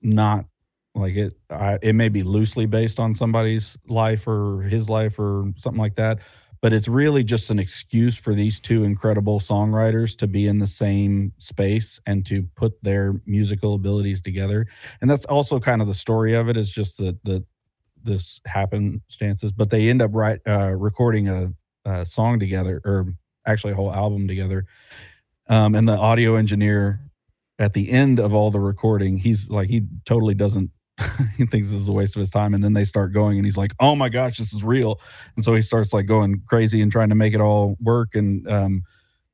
not 0.00 0.46
like 0.94 1.14
it. 1.16 1.34
I, 1.48 1.78
it 1.80 1.94
may 1.94 2.08
be 2.08 2.22
loosely 2.22 2.66
based 2.66 2.98
on 3.00 3.14
somebody's 3.14 3.76
life 3.88 4.26
or 4.26 4.62
his 4.62 4.90
life 4.90 5.18
or 5.18 5.52
something 5.56 5.80
like 5.80 5.94
that, 5.96 6.20
but 6.62 6.72
it's 6.72 6.88
really 6.88 7.24
just 7.24 7.50
an 7.50 7.58
excuse 7.58 8.16
for 8.16 8.34
these 8.34 8.60
two 8.60 8.84
incredible 8.84 9.40
songwriters 9.40 10.16
to 10.16 10.28
be 10.28 10.46
in 10.46 10.58
the 10.58 10.66
same 10.66 11.32
space 11.38 12.00
and 12.06 12.24
to 12.24 12.44
put 12.54 12.80
their 12.82 13.20
musical 13.26 13.74
abilities 13.74 14.22
together. 14.22 14.66
And 15.00 15.10
that's 15.10 15.26
also 15.26 15.58
kind 15.58 15.82
of 15.82 15.88
the 15.88 15.94
story 15.94 16.34
of 16.34 16.48
it 16.48 16.56
is 16.56 16.70
just 16.70 16.96
that 16.98 17.22
that 17.24 17.44
this 18.04 18.40
happenstances, 18.46 19.52
but 19.52 19.70
they 19.70 19.88
end 19.88 20.02
up 20.02 20.10
right 20.14 20.40
uh, 20.46 20.70
recording 20.70 21.28
a 21.28 21.52
uh, 21.84 22.04
song 22.04 22.38
together, 22.38 22.80
or 22.84 23.12
actually 23.46 23.72
a 23.72 23.76
whole 23.76 23.92
album 23.92 24.28
together. 24.28 24.64
Um, 25.48 25.74
and 25.74 25.88
the 25.88 25.96
audio 25.96 26.36
engineer 26.36 27.00
at 27.58 27.72
the 27.74 27.90
end 27.90 28.18
of 28.18 28.34
all 28.34 28.50
the 28.50 28.60
recording, 28.60 29.18
he's 29.18 29.50
like, 29.50 29.68
he 29.68 29.82
totally 30.04 30.34
doesn't. 30.34 30.70
he 31.36 31.46
thinks 31.46 31.70
this 31.70 31.80
is 31.80 31.88
a 31.88 31.92
waste 31.92 32.16
of 32.16 32.20
his 32.20 32.30
time, 32.30 32.54
and 32.54 32.62
then 32.62 32.72
they 32.72 32.84
start 32.84 33.12
going, 33.12 33.38
and 33.38 33.44
he's 33.44 33.56
like, 33.56 33.72
"Oh 33.80 33.94
my 33.94 34.08
gosh, 34.08 34.38
this 34.38 34.52
is 34.52 34.64
real!" 34.64 35.00
And 35.36 35.44
so 35.44 35.54
he 35.54 35.62
starts 35.62 35.92
like 35.92 36.06
going 36.06 36.42
crazy 36.46 36.82
and 36.82 36.90
trying 36.90 37.08
to 37.10 37.14
make 37.14 37.34
it 37.34 37.40
all 37.40 37.76
work 37.80 38.14
and 38.14 38.48
um, 38.50 38.82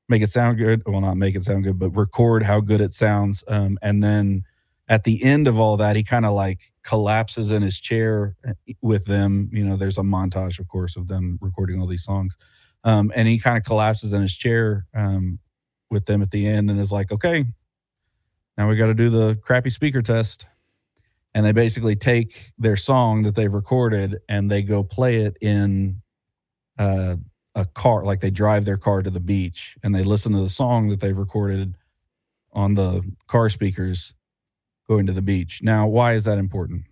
make 0.08 0.22
it 0.22 0.30
sound 0.30 0.58
good. 0.58 0.82
Well, 0.86 1.00
not 1.00 1.16
make 1.16 1.34
it 1.34 1.44
sound 1.44 1.64
good, 1.64 1.78
but 1.78 1.90
record 1.90 2.42
how 2.42 2.60
good 2.60 2.80
it 2.80 2.92
sounds. 2.92 3.44
Um, 3.48 3.78
and 3.82 4.02
then 4.02 4.44
at 4.88 5.04
the 5.04 5.22
end 5.22 5.46
of 5.46 5.58
all 5.58 5.76
that, 5.76 5.96
he 5.96 6.02
kind 6.02 6.24
of 6.24 6.32
like 6.32 6.72
collapses 6.82 7.50
in 7.50 7.62
his 7.62 7.78
chair 7.78 8.36
eh, 8.46 8.72
with 8.80 9.04
them. 9.04 9.50
You 9.52 9.64
know, 9.64 9.76
there's 9.76 9.98
a 9.98 10.02
montage, 10.02 10.58
of 10.58 10.68
course, 10.68 10.96
of 10.96 11.08
them 11.08 11.38
recording 11.40 11.80
all 11.80 11.86
these 11.86 12.04
songs. 12.04 12.36
Um, 12.84 13.12
and 13.14 13.28
he 13.28 13.38
kind 13.38 13.58
of 13.58 13.64
collapses 13.64 14.12
in 14.12 14.22
his 14.22 14.34
chair 14.34 14.86
um, 14.94 15.40
with 15.90 16.06
them 16.06 16.22
at 16.22 16.30
the 16.30 16.46
end 16.46 16.70
and 16.70 16.80
is 16.80 16.92
like, 16.92 17.12
okay, 17.12 17.44
now 18.56 18.68
we 18.68 18.76
got 18.76 18.86
to 18.86 18.94
do 18.94 19.10
the 19.10 19.36
crappy 19.36 19.70
speaker 19.70 20.00
test. 20.00 20.46
And 21.38 21.46
they 21.46 21.52
basically 21.52 21.94
take 21.94 22.50
their 22.58 22.74
song 22.74 23.22
that 23.22 23.36
they've 23.36 23.54
recorded 23.54 24.18
and 24.28 24.50
they 24.50 24.60
go 24.60 24.82
play 24.82 25.18
it 25.18 25.36
in 25.40 26.02
uh, 26.80 27.14
a 27.54 27.64
car, 27.64 28.04
like 28.04 28.18
they 28.18 28.30
drive 28.30 28.64
their 28.64 28.76
car 28.76 29.02
to 29.02 29.10
the 29.10 29.20
beach 29.20 29.76
and 29.84 29.94
they 29.94 30.02
listen 30.02 30.32
to 30.32 30.40
the 30.40 30.48
song 30.48 30.88
that 30.88 30.98
they've 30.98 31.16
recorded 31.16 31.76
on 32.52 32.74
the 32.74 33.08
car 33.28 33.48
speakers 33.50 34.14
going 34.88 35.06
to 35.06 35.12
the 35.12 35.22
beach. 35.22 35.62
Now, 35.62 35.86
why 35.86 36.14
is 36.14 36.24
that 36.24 36.38
important? 36.38 36.86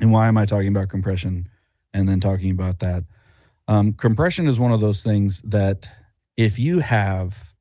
And 0.00 0.10
why 0.10 0.26
am 0.26 0.36
I 0.36 0.46
talking 0.46 0.66
about 0.66 0.88
compression 0.88 1.48
and 1.92 2.08
then 2.08 2.18
talking 2.18 2.50
about 2.50 2.80
that? 2.80 3.04
Um, 3.68 3.92
compression 3.92 4.48
is 4.48 4.58
one 4.58 4.72
of 4.72 4.80
those 4.80 5.04
things 5.04 5.40
that 5.42 5.88
if 6.36 6.58
you 6.58 6.80
have, 6.80 7.54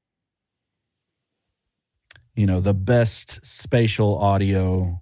you 2.34 2.48
know, 2.48 2.60
the 2.60 2.74
best 2.74 3.46
spatial 3.46 4.18
audio 4.18 5.00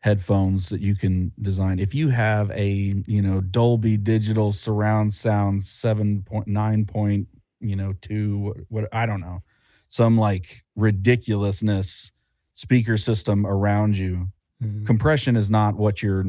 headphones 0.00 0.70
that 0.70 0.80
you 0.80 0.94
can 0.96 1.32
design, 1.40 1.78
if 1.78 1.94
you 1.94 2.08
have 2.08 2.50
a, 2.52 2.94
you 3.06 3.22
know, 3.22 3.40
Dolby 3.40 3.96
digital 3.96 4.52
surround 4.52 5.12
sound 5.14 5.60
7.9 5.60 6.88
point, 6.88 7.28
you 7.60 7.76
know, 7.76 7.92
two, 8.00 8.38
what, 8.38 8.56
what 8.68 8.88
I 8.92 9.06
don't 9.06 9.20
know, 9.20 9.42
some 9.88 10.16
like 10.16 10.64
ridiculousness 10.74 12.12
speaker 12.54 12.96
system 12.96 13.46
around 13.46 13.98
you, 13.98 14.28
mm-hmm. 14.62 14.84
compression 14.84 15.36
is 15.36 15.50
not 15.50 15.76
what 15.76 16.02
you're 16.02 16.24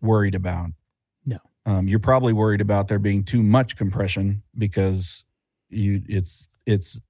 worried 0.00 0.34
about. 0.34 0.70
No. 1.24 1.38
Um, 1.64 1.88
you're 1.88 1.98
probably 1.98 2.32
worried 2.32 2.60
about 2.60 2.88
there 2.88 2.98
being 2.98 3.24
too 3.24 3.42
much 3.42 3.76
compression 3.76 4.42
because 4.56 5.24
you 5.68 6.02
it's 6.08 6.48
it's 6.64 7.00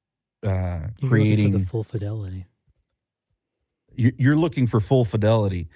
uh, 0.42 0.80
creating 1.06 1.50
the 1.50 1.60
full 1.60 1.84
fidelity. 1.84 2.46
You're 3.96 4.36
looking 4.36 4.66
for 4.66 4.80
full 4.80 5.04
fidelity. 5.04 5.68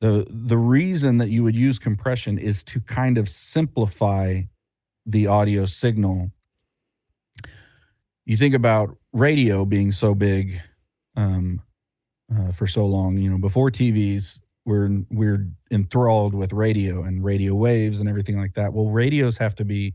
the 0.00 0.26
The 0.28 0.58
reason 0.58 1.18
that 1.18 1.28
you 1.28 1.44
would 1.44 1.56
use 1.56 1.78
compression 1.78 2.38
is 2.38 2.62
to 2.64 2.80
kind 2.80 3.18
of 3.18 3.28
simplify 3.28 4.42
the 5.06 5.26
audio 5.26 5.64
signal. 5.64 6.30
You 8.26 8.36
think 8.36 8.54
about 8.54 8.96
radio 9.12 9.64
being 9.64 9.92
so 9.92 10.14
big 10.14 10.60
um, 11.16 11.62
uh, 12.34 12.52
for 12.52 12.66
so 12.66 12.84
long, 12.84 13.16
you 13.16 13.30
know, 13.30 13.38
before 13.38 13.70
TVs, 13.70 14.40
we're 14.66 15.02
we're 15.10 15.48
enthralled 15.70 16.34
with 16.34 16.52
radio 16.52 17.02
and 17.02 17.24
radio 17.24 17.54
waves 17.54 18.00
and 18.00 18.08
everything 18.08 18.38
like 18.38 18.52
that. 18.54 18.74
Well, 18.74 18.90
radios 18.90 19.38
have 19.38 19.54
to 19.56 19.64
be 19.64 19.94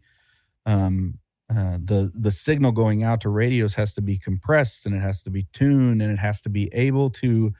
um, 0.65 1.19
uh, 1.49 1.77
the 1.83 2.11
the 2.15 2.31
signal 2.31 2.71
going 2.71 3.03
out 3.03 3.21
to 3.21 3.29
radios 3.29 3.75
has 3.75 3.93
to 3.93 4.01
be 4.01 4.17
compressed 4.17 4.85
and 4.85 4.95
it 4.95 5.01
has 5.01 5.21
to 5.23 5.29
be 5.29 5.45
tuned 5.53 6.01
and 6.01 6.11
it 6.11 6.17
has 6.17 6.41
to 6.41 6.49
be 6.49 6.73
able 6.73 7.09
to 7.11 7.53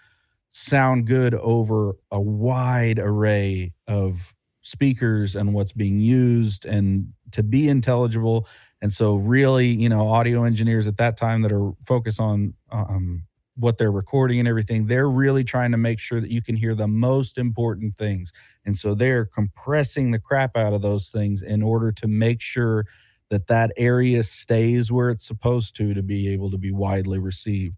sound 0.54 1.08
good 1.08 1.34
over 1.34 1.96
a 2.12 2.22
wide 2.22 3.00
array 3.00 3.74
of 3.88 4.34
speakers 4.62 5.36
and 5.36 5.54
what's 5.54 5.74
being 5.74 6.00
used 6.00 6.64
and 6.66 7.12
to 7.32 7.44
be 7.44 7.68
intelligible. 7.68 8.48
And 8.82 8.94
so 8.94 9.16
really 9.16 9.68
you 9.68 9.90
know 9.90 10.08
audio 10.08 10.44
engineers 10.44 10.88
at 10.88 10.98
that 10.98 11.18
time 11.18 11.42
that 11.42 11.52
are 11.52 11.74
focused 11.86 12.20
on 12.20 12.54
um, 12.72 13.24
what 13.56 13.78
they're 13.78 13.92
recording 13.92 14.40
and 14.40 14.48
everything 14.48 14.88
they're 14.88 15.10
really 15.10 15.44
trying 15.44 15.72
to 15.72 15.78
make 15.78 16.00
sure 16.00 16.22
that 16.22 16.32
you 16.32 16.42
can 16.42 16.56
hear 16.56 16.76
the 16.76 16.88
most 16.88 17.38
important 17.38 17.98
things. 17.98 18.32
And 18.66 18.78
so 18.78 18.94
they're 18.94 19.26
compressing 19.26 20.12
the 20.12 20.20
crap 20.20 20.56
out 20.56 20.74
of 20.74 20.82
those 20.82 21.10
things 21.10 21.42
in 21.42 21.64
order 21.64 21.92
to 21.94 22.08
make 22.08 22.42
sure 22.42 22.86
that 23.30 23.48
that 23.48 23.72
area 23.76 24.22
stays 24.22 24.92
where 24.92 25.10
it's 25.10 25.26
supposed 25.26 25.76
to 25.78 25.96
to 25.96 26.04
be 26.04 26.30
able 26.30 26.52
to 26.52 26.58
be 26.60 26.72
widely 26.72 27.18
received. 27.18 27.76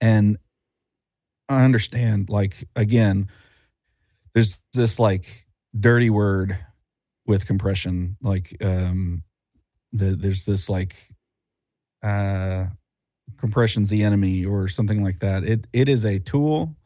And 0.00 0.38
i 1.48 1.64
understand 1.64 2.28
like 2.28 2.64
again 2.76 3.28
there's 4.34 4.62
this 4.72 4.98
like 4.98 5.46
dirty 5.78 6.10
word 6.10 6.58
with 7.26 7.46
compression 7.46 8.16
like 8.22 8.56
um 8.62 9.22
the, 9.92 10.16
there's 10.16 10.44
this 10.44 10.68
like 10.68 10.96
uh 12.02 12.66
compression's 13.36 13.90
the 13.90 14.02
enemy 14.02 14.44
or 14.44 14.68
something 14.68 15.02
like 15.02 15.18
that. 15.20 15.44
It 15.44 15.66
it 15.72 15.88
is 15.88 16.04
a 16.04 16.18
tool 16.18 16.76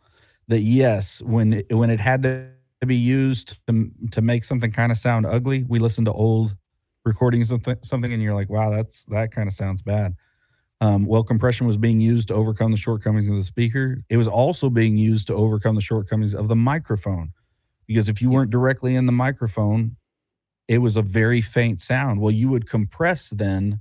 that 0.49 0.61
yes 0.61 1.23
when 1.23 1.63
when 1.71 1.91
it 1.91 2.01
had 2.01 2.23
to 2.23 2.49
be 2.87 2.97
used 2.97 3.59
to, 3.69 3.91
to 4.11 4.21
make 4.21 4.43
something 4.43 4.73
kind 4.73 4.91
of 4.91 4.99
sound 4.99 5.25
ugly 5.25 5.65
we 5.69 5.79
listen 5.79 6.05
to 6.05 6.13
old 6.13 6.57
recording 7.05 7.45
something 7.45 7.77
something 7.85 8.13
and 8.13 8.21
you're 8.21 8.35
like 8.35 8.51
wow 8.51 8.71
that's 8.71 9.05
that 9.05 9.31
kind 9.31 9.47
of 9.47 9.55
sounds 9.55 9.83
bad 9.83 10.17
um, 10.83 11.07
well 11.07 11.23
compression 11.23 11.69
was 11.69 11.77
being 11.77 12.01
used 12.01 12.27
to 12.29 12.35
overcome 12.35 12.73
the 12.73 12.77
shortcomings 12.77 13.29
of 13.29 13.37
the 13.37 13.45
speaker. 13.45 14.03
It 14.11 14.17
was 14.17 14.27
also 14.27 14.69
being 14.69 14.97
used 14.97 15.29
to 15.29 15.35
overcome 15.35 15.77
the 15.77 15.81
shortcomings 15.81 16.35
of 16.35 16.49
the 16.49 16.57
microphone. 16.57 17.33
Because 17.87 18.09
if 18.09 18.21
you 18.21 18.31
weren't 18.31 18.51
directly 18.51 18.97
in 18.97 19.07
the 19.07 19.13
microphone 19.13 19.97
it 20.69 20.79
was 20.79 20.97
a 20.97 21.03
very 21.03 21.41
faint 21.41 21.81
sound. 21.81 22.21
Well 22.21 22.33
you 22.33 22.49
would 22.49 22.69
compress 22.69 23.31
then 23.31 23.81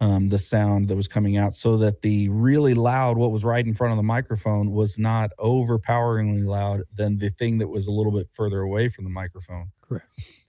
um, 0.00 0.28
the 0.28 0.38
sound 0.38 0.88
that 0.88 0.96
was 0.96 1.08
coming 1.08 1.38
out 1.38 1.54
so 1.54 1.78
that 1.78 2.02
the 2.02 2.28
really 2.28 2.74
loud 2.74 3.16
what 3.16 3.32
was 3.32 3.42
right 3.42 3.64
in 3.64 3.72
front 3.72 3.92
of 3.92 3.96
the 3.96 4.02
microphone 4.02 4.72
was 4.72 4.98
not 4.98 5.30
overpoweringly 5.38 6.42
loud 6.42 6.82
than 6.94 7.16
the 7.16 7.30
thing 7.30 7.56
that 7.58 7.68
was 7.68 7.86
a 7.86 7.92
little 7.92 8.12
bit 8.12 8.28
further 8.30 8.60
away 8.60 8.90
from 8.90 9.04
the 9.04 9.10
microphone. 9.10 9.70
Correct. 9.80 10.06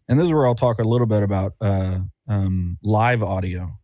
and 0.09 0.19
this 0.19 0.25
is 0.25 0.33
where 0.33 0.47
I'll 0.47 0.55
talk 0.55 0.79
a 0.79 0.83
little 0.83 1.07
bit 1.07 1.23
about 1.23 1.53
uh, 1.61 1.99
um, 2.27 2.77
live 2.83 3.23
audio 3.23 3.79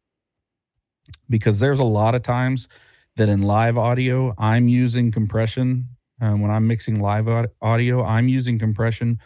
because 1.29 1.59
there's 1.59 1.79
a 1.79 1.83
lot 1.83 2.15
of 2.15 2.21
times 2.21 2.67
that 3.15 3.29
in 3.29 3.41
live 3.41 3.77
audio 3.77 4.33
I'm 4.37 4.67
using 4.67 5.11
compression 5.11 5.87
um, 6.21 6.41
when 6.41 6.51
I'm 6.51 6.67
mixing 6.67 6.99
live 6.99 7.27
audio. 7.61 8.03
I'm 8.03 8.27
using 8.27 8.57
compression 8.57 9.19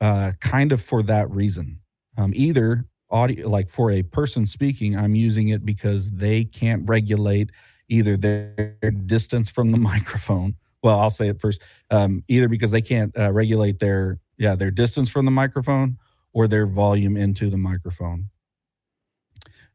uh, 0.00 0.32
kind 0.40 0.72
of 0.72 0.82
for 0.82 1.02
that 1.04 1.30
reason. 1.30 1.80
Um, 2.16 2.32
either 2.34 2.86
audio, 3.10 3.48
like 3.48 3.68
for 3.68 3.90
a 3.90 4.02
person 4.02 4.46
speaking, 4.46 4.96
I'm 4.96 5.14
using 5.14 5.48
it 5.48 5.64
because 5.64 6.10
they 6.10 6.44
can't 6.44 6.88
regulate 6.88 7.50
either 7.88 8.16
their 8.16 8.90
distance 9.06 9.50
from 9.50 9.70
the 9.70 9.78
microphone. 9.92 10.56
Well, 10.82 10.98
I'll 10.98 11.10
say 11.10 11.28
it 11.28 11.40
first. 11.40 11.62
Um, 11.90 12.24
either 12.28 12.48
because 12.48 12.70
they 12.70 12.82
can't 12.82 13.16
uh, 13.18 13.32
regulate 13.32 13.78
their 13.78 14.18
yeah 14.36 14.54
their 14.54 14.70
distance 14.70 15.08
from 15.08 15.24
the 15.24 15.30
microphone 15.30 15.98
or 16.32 16.48
their 16.48 16.66
volume 16.66 17.16
into 17.16 17.50
the 17.50 17.56
microphone 17.56 18.30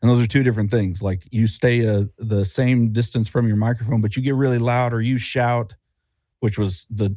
and 0.02 0.10
those 0.10 0.24
are 0.24 0.28
two 0.28 0.44
different 0.44 0.72
things 0.72 1.02
like 1.02 1.24
you 1.32 1.48
stay 1.48 1.88
uh, 1.88 2.06
the 2.18 2.44
same 2.46 2.92
distance 2.92 3.28
from 3.28 3.48
your 3.48 3.58
microphone 3.58 4.02
but 4.02 4.16
you 4.16 4.22
get 4.22 4.36
really 4.36 4.58
loud 4.58 4.94
or 4.94 5.02
you 5.02 5.18
shout 5.18 5.76
which 6.40 6.58
was 6.58 6.88
the 6.90 7.16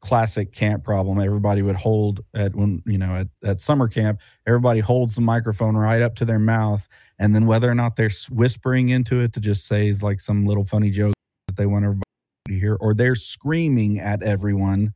classic 0.00 0.52
camp 0.52 0.82
problem 0.82 1.20
everybody 1.20 1.60
would 1.60 1.76
hold 1.76 2.20
at 2.34 2.54
when 2.54 2.82
you 2.86 2.96
know 2.96 3.16
at, 3.16 3.28
at 3.44 3.60
summer 3.60 3.86
camp 3.86 4.18
everybody 4.46 4.80
holds 4.80 5.14
the 5.14 5.20
microphone 5.20 5.76
right 5.76 6.00
up 6.00 6.14
to 6.14 6.24
their 6.24 6.38
mouth 6.38 6.88
and 7.18 7.34
then 7.34 7.44
whether 7.46 7.70
or 7.70 7.74
not 7.74 7.96
they're 7.96 8.10
whispering 8.30 8.88
into 8.88 9.20
it 9.20 9.32
to 9.32 9.40
just 9.40 9.66
say 9.66 9.92
like 10.00 10.18
some 10.18 10.46
little 10.46 10.64
funny 10.64 10.90
joke 10.90 11.12
that 11.48 11.56
they 11.56 11.66
want 11.66 11.84
everybody 11.84 12.02
to 12.48 12.58
hear 12.58 12.76
or 12.80 12.94
they're 12.94 13.14
screaming 13.14 14.00
at 14.00 14.22
everyone 14.22 14.94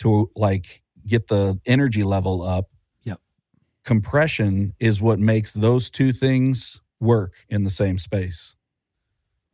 to 0.00 0.30
like 0.34 0.82
get 1.06 1.28
the 1.28 1.58
energy 1.66 2.02
level 2.02 2.42
up. 2.42 2.68
Compression 3.84 4.74
is 4.78 5.00
what 5.00 5.18
makes 5.18 5.54
those 5.54 5.90
two 5.90 6.12
things 6.12 6.80
work 7.00 7.34
in 7.48 7.64
the 7.64 7.70
same 7.70 7.98
space. 7.98 8.54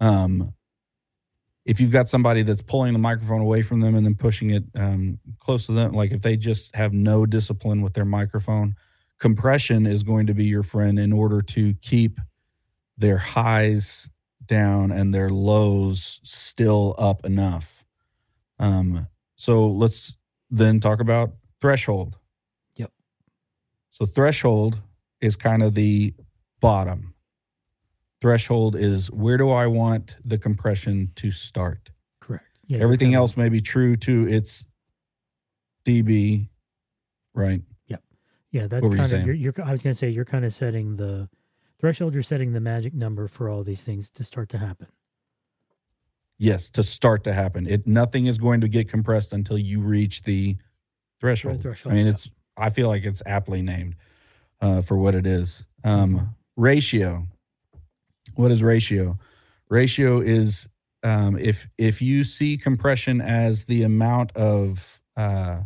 Um, 0.00 0.52
if 1.64 1.80
you've 1.80 1.92
got 1.92 2.08
somebody 2.08 2.42
that's 2.42 2.62
pulling 2.62 2.92
the 2.92 2.98
microphone 2.98 3.40
away 3.40 3.62
from 3.62 3.80
them 3.80 3.94
and 3.96 4.06
then 4.06 4.14
pushing 4.14 4.50
it 4.50 4.64
um, 4.74 5.18
close 5.40 5.66
to 5.66 5.72
them, 5.72 5.92
like 5.92 6.12
if 6.12 6.22
they 6.22 6.36
just 6.36 6.74
have 6.76 6.92
no 6.92 7.26
discipline 7.26 7.82
with 7.82 7.94
their 7.94 8.04
microphone, 8.04 8.76
compression 9.18 9.86
is 9.86 10.02
going 10.02 10.26
to 10.26 10.34
be 10.34 10.44
your 10.44 10.62
friend 10.62 10.98
in 10.98 11.12
order 11.12 11.40
to 11.40 11.74
keep 11.74 12.20
their 12.98 13.18
highs 13.18 14.08
down 14.44 14.92
and 14.92 15.12
their 15.12 15.28
lows 15.28 16.20
still 16.22 16.94
up 16.98 17.24
enough. 17.24 17.84
Um, 18.58 19.08
so 19.34 19.68
let's 19.68 20.16
then 20.50 20.78
talk 20.80 21.00
about 21.00 21.32
threshold. 21.60 22.16
So 23.98 24.04
threshold 24.04 24.82
is 25.22 25.36
kind 25.36 25.62
of 25.62 25.74
the 25.74 26.12
bottom. 26.60 27.14
Threshold 28.20 28.76
is 28.76 29.10
where 29.10 29.38
do 29.38 29.50
I 29.50 29.66
want 29.68 30.16
the 30.22 30.36
compression 30.36 31.12
to 31.16 31.30
start? 31.30 31.90
Correct. 32.20 32.44
Yeah, 32.66 32.80
Everything 32.80 33.14
else 33.14 33.38
may 33.38 33.48
be 33.48 33.62
true 33.62 33.96
to 33.96 34.28
its 34.28 34.66
dB, 35.86 36.50
right? 37.32 37.62
Yep. 37.86 38.02
Yeah, 38.50 38.66
that's 38.66 38.82
What 38.82 38.90
were 38.90 38.96
you 38.96 39.02
kind 39.02 39.12
of 39.14 39.26
you're, 39.26 39.34
you're. 39.34 39.54
I 39.64 39.70
was 39.70 39.80
going 39.80 39.94
to 39.94 39.98
say 39.98 40.10
you're 40.10 40.26
kind 40.26 40.44
of 40.44 40.52
setting 40.52 40.96
the 40.96 41.30
threshold. 41.78 42.12
You're 42.12 42.22
setting 42.22 42.52
the 42.52 42.60
magic 42.60 42.92
number 42.92 43.28
for 43.28 43.48
all 43.48 43.62
these 43.62 43.82
things 43.82 44.10
to 44.10 44.24
start 44.24 44.50
to 44.50 44.58
happen. 44.58 44.88
Yes, 46.36 46.68
to 46.70 46.82
start 46.82 47.24
to 47.24 47.32
happen. 47.32 47.66
It 47.66 47.86
nothing 47.86 48.26
is 48.26 48.36
going 48.36 48.60
to 48.60 48.68
get 48.68 48.90
compressed 48.90 49.32
until 49.32 49.56
you 49.56 49.80
reach 49.80 50.24
the 50.24 50.56
threshold. 51.18 51.62
threshold, 51.62 51.94
I 51.94 51.96
mean, 51.96 52.04
yeah. 52.04 52.12
it's 52.12 52.30
I 52.56 52.70
feel 52.70 52.88
like 52.88 53.04
it's 53.04 53.22
aptly 53.26 53.62
named 53.62 53.96
uh, 54.60 54.82
for 54.82 54.96
what 54.96 55.14
it 55.14 55.26
is. 55.26 55.64
Um, 55.84 56.34
ratio. 56.56 57.26
What 58.34 58.50
is 58.50 58.62
ratio? 58.62 59.18
Ratio 59.68 60.20
is 60.20 60.68
um, 61.02 61.38
if 61.38 61.68
if 61.78 62.02
you 62.02 62.24
see 62.24 62.56
compression 62.56 63.20
as 63.20 63.66
the 63.66 63.82
amount 63.82 64.34
of 64.36 65.00
uh, 65.16 65.60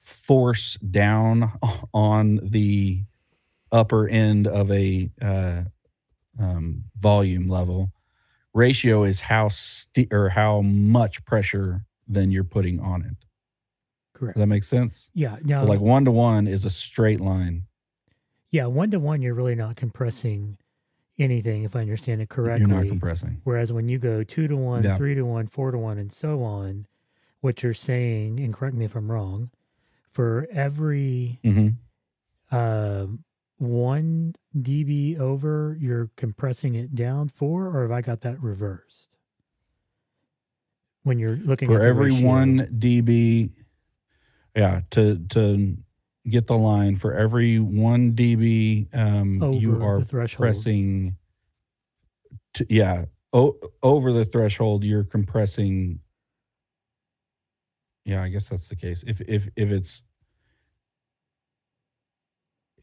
force 0.00 0.76
down 0.76 1.52
on 1.94 2.40
the 2.42 3.04
upper 3.70 4.08
end 4.08 4.46
of 4.46 4.70
a 4.70 5.10
uh, 5.20 5.62
um, 6.38 6.84
volume 6.96 7.48
level, 7.48 7.92
ratio 8.54 9.04
is 9.04 9.20
how 9.20 9.48
st- 9.48 10.12
or 10.12 10.30
how 10.30 10.60
much 10.62 11.24
pressure 11.24 11.84
then 12.06 12.30
you're 12.30 12.44
putting 12.44 12.80
on 12.80 13.02
it. 13.02 13.27
Correct. 14.18 14.34
Does 14.36 14.40
that 14.42 14.46
make 14.48 14.64
sense? 14.64 15.10
Yeah. 15.14 15.36
Now, 15.44 15.60
So 15.60 15.66
like 15.66 15.80
one 15.80 16.04
to 16.04 16.10
one 16.10 16.46
is 16.48 16.64
a 16.64 16.70
straight 16.70 17.20
line. 17.20 17.64
yeah, 18.50 18.66
one 18.66 18.90
to 18.90 18.98
one, 18.98 19.22
you're 19.22 19.34
really 19.34 19.54
not 19.54 19.76
compressing 19.76 20.58
anything, 21.18 21.62
if 21.64 21.76
I 21.76 21.80
understand 21.80 22.20
it 22.20 22.28
correctly. 22.28 22.68
You're 22.70 22.82
not 22.82 22.88
compressing. 22.88 23.40
Whereas 23.44 23.72
when 23.72 23.88
you 23.88 23.98
go 23.98 24.24
two 24.24 24.48
to 24.48 24.56
one, 24.56 24.82
Yeah. 24.84 24.94
three 24.96 25.14
to 25.14 25.22
one, 25.22 25.46
four 25.46 25.70
to 25.70 25.78
one, 25.78 25.98
and 25.98 26.10
so 26.10 26.42
on, 26.42 26.86
what 27.40 27.62
you're 27.62 27.74
saying, 27.74 28.40
and 28.40 28.52
correct 28.52 28.74
me 28.74 28.84
if 28.84 28.96
I'm 28.96 29.10
wrong, 29.12 29.50
for 30.08 30.46
every 30.50 31.38
hmm 31.44 31.68
um, 32.50 33.24
one 33.58 34.34
dB 34.56 35.18
over, 35.20 35.76
you're 35.78 36.10
compressing 36.16 36.74
it 36.74 36.94
down 36.94 37.28
for, 37.28 37.66
or 37.68 37.82
have 37.82 37.90
I 37.92 38.00
got 38.00 38.22
that 38.22 38.42
reversed? 38.42 39.10
When 41.02 41.18
you're 41.18 41.36
looking 41.36 41.70
at 41.72 41.78
For 41.78 41.84
every 41.84 42.10
ratio. 42.12 42.26
one 42.26 42.58
dB, 42.78 43.52
yeah, 44.54 44.80
to 44.90 45.18
to 45.30 45.76
get 46.28 46.46
the 46.46 46.56
line 46.56 46.96
for 46.96 47.14
every 47.14 47.58
one 47.58 48.12
dB, 48.12 48.94
um, 48.94 49.42
over 49.42 49.58
you 49.58 49.82
are 49.82 49.98
the 49.98 50.04
threshold. 50.04 50.38
pressing. 50.38 51.16
To, 52.54 52.66
yeah, 52.68 53.04
o- 53.32 53.58
over 53.82 54.12
the 54.12 54.24
threshold, 54.24 54.84
you're 54.84 55.04
compressing. 55.04 56.00
Yeah, 58.04 58.22
I 58.22 58.28
guess 58.28 58.48
that's 58.48 58.68
the 58.68 58.76
case. 58.76 59.04
If 59.06 59.20
if 59.22 59.48
if 59.56 59.70
it's 59.70 60.02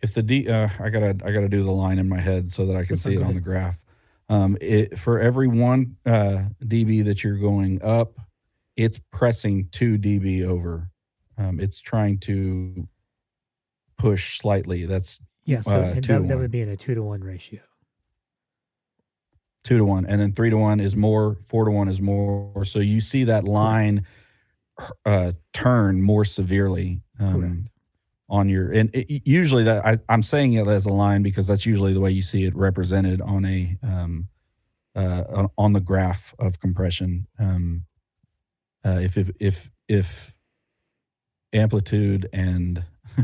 if 0.01 0.13
the 0.13 0.23
D, 0.23 0.47
uh, 0.47 0.69
I 0.80 0.89
gotta 0.89 1.17
I 1.25 1.32
gotta 1.32 1.49
do 1.49 1.63
the 1.63 1.71
line 1.71 1.97
in 1.97 2.08
my 2.08 2.19
head 2.19 2.51
so 2.51 2.65
that 2.67 2.75
I 2.75 2.84
can 2.86 2.95
That's 2.95 3.04
see 3.04 3.15
it 3.15 3.23
on 3.23 3.34
the 3.34 3.41
graph. 3.41 3.84
Um, 4.30 4.58
it, 4.60 4.97
for 4.97 5.19
every 5.19 5.47
one 5.47 5.97
uh, 6.06 6.45
dB 6.63 7.06
that 7.06 7.23
you're 7.23 7.38
going 7.38 7.82
up, 7.84 8.19
it's 8.75 8.99
pressing 9.12 9.67
two 9.71 9.97
dB 9.97 10.45
over. 10.45 10.89
Um, 11.38 11.60
it's 11.60 11.80
trying 11.82 12.17
to 12.19 12.88
push 13.98 14.39
slightly. 14.39 14.86
That's 14.86 15.19
Yeah, 15.45 15.62
so 15.62 15.71
Uh, 15.71 15.84
and 15.95 16.04
two 16.04 16.13
to 16.13 16.19
that, 16.21 16.28
that 16.30 16.38
would 16.38 16.52
be 16.52 16.62
in 16.62 16.69
a 16.69 16.78
two 16.78 16.95
to 16.95 17.04
one 17.04 17.21
ratio. 17.21 17.62
two 19.63 19.78
to 19.78 19.86
one, 19.86 20.06
and 20.06 20.21
then 20.21 20.32
three 20.32 20.50
to 20.52 20.58
one 20.58 20.80
is 20.80 20.95
more, 20.95 21.36
four 21.48 21.65
to 21.65 21.71
one 21.71 21.88
is 21.88 22.00
more. 22.00 22.63
So 22.65 22.80
you 22.80 23.02
see 23.02 23.24
that 23.26 23.45
line 23.48 24.06
uh, 25.06 25.32
turn 25.54 26.02
more 26.02 26.24
severely 26.26 27.02
um, 27.19 27.65
on 28.30 28.48
your. 28.50 28.71
And 28.71 28.89
it, 28.93 29.24
usually 29.28 29.63
that 29.63 29.84
I, 29.86 29.98
I'm 30.08 30.21
saying 30.21 30.54
it 30.54 30.67
as 30.67 30.86
a 30.86 30.93
line 30.93 31.24
because 31.24 31.48
that's 31.48 31.65
usually 31.65 31.93
the 31.93 32.00
way 32.00 32.12
you 32.12 32.21
see 32.21 32.43
it 32.43 32.56
represented 32.56 33.21
on 33.21 33.43
a 33.45 33.78
um, 33.82 34.28
uh, 34.95 35.24
on- 35.30 35.50
on 35.58 35.74
the 35.74 35.80
graph 35.82 36.34
of 36.39 36.60
compression. 36.60 37.28
Um, 37.39 37.86
uh, 38.86 39.00
if 39.02 39.17
if 39.17 39.32
if 39.39 39.71
if 39.88 40.35
amplitude 41.56 42.28
and 42.34 42.84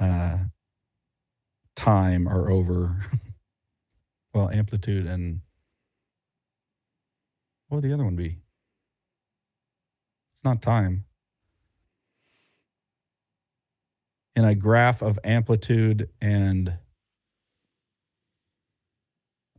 uh, 0.00 0.38
time 1.74 2.28
are 2.28 2.50
over 2.50 3.04
well 4.34 4.50
amplitude 4.50 5.06
and 5.06 5.40
what 7.68 7.76
would 7.76 7.84
the 7.84 7.94
other 7.94 8.04
one 8.04 8.16
be 8.16 8.38
it's 10.34 10.44
not 10.44 10.60
time 10.60 11.04
in 14.36 14.44
a 14.44 14.54
graph 14.54 15.02
of 15.02 15.18
amplitude 15.24 16.08
and 16.20 16.74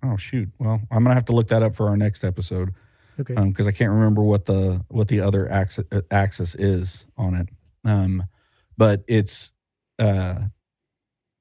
oh 0.04 0.16
shoot 0.18 0.50
well 0.60 0.80
i'm 0.92 1.04
gonna 1.04 1.16
have 1.16 1.26
to 1.26 1.34
look 1.34 1.48
that 1.48 1.64
up 1.64 1.76
for 1.76 1.90
our 1.90 1.98
next 1.98 2.24
episode 2.24 2.74
Okay. 3.20 3.36
because 3.36 3.68
I 3.68 3.72
can't 3.72 3.92
remember 3.92 4.24
what 4.24 4.46
the 4.46 4.84
what 4.88 5.08
the 5.08 5.20
other 5.22 5.50
axis, 5.52 5.86
axis 6.10 6.56
is 6.56 7.06
on 7.18 7.36
it. 7.36 7.48
Um, 7.84 8.24
but 8.78 9.04
it's 9.08 9.52
uh, 10.00 10.36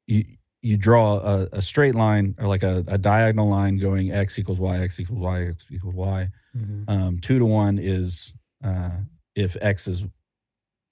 you 0.07 0.25
you 0.61 0.77
draw 0.77 1.19
a, 1.19 1.49
a 1.53 1.63
straight 1.63 1.95
line 1.95 2.35
or 2.39 2.47
like 2.47 2.63
a, 2.63 2.85
a 2.87 2.97
diagonal 2.99 3.49
line 3.49 3.79
going 3.79 4.13
x 4.13 4.39
equals 4.39 4.61
y, 4.61 4.79
x 4.79 5.01
equals 5.01 5.21
y, 5.21 5.45
x 5.47 5.67
equals 5.71 5.95
y. 5.95 6.29
Mhm. 6.57 6.85
Um, 6.89 7.19
two 7.19 7.39
to 7.39 7.47
one 7.47 7.79
is 7.79 8.35
uh, 8.65 8.91
if 9.35 9.57
x 9.61 9.89
is 9.89 10.05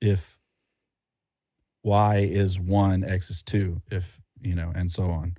if 0.00 0.38
y 1.84 2.18
is 2.18 2.58
one, 2.58 3.04
x 3.04 3.30
is 3.30 3.42
two. 3.42 3.80
If 3.90 4.20
you 4.40 4.54
know, 4.54 4.72
and 4.74 4.90
so 4.90 5.04
on. 5.04 5.36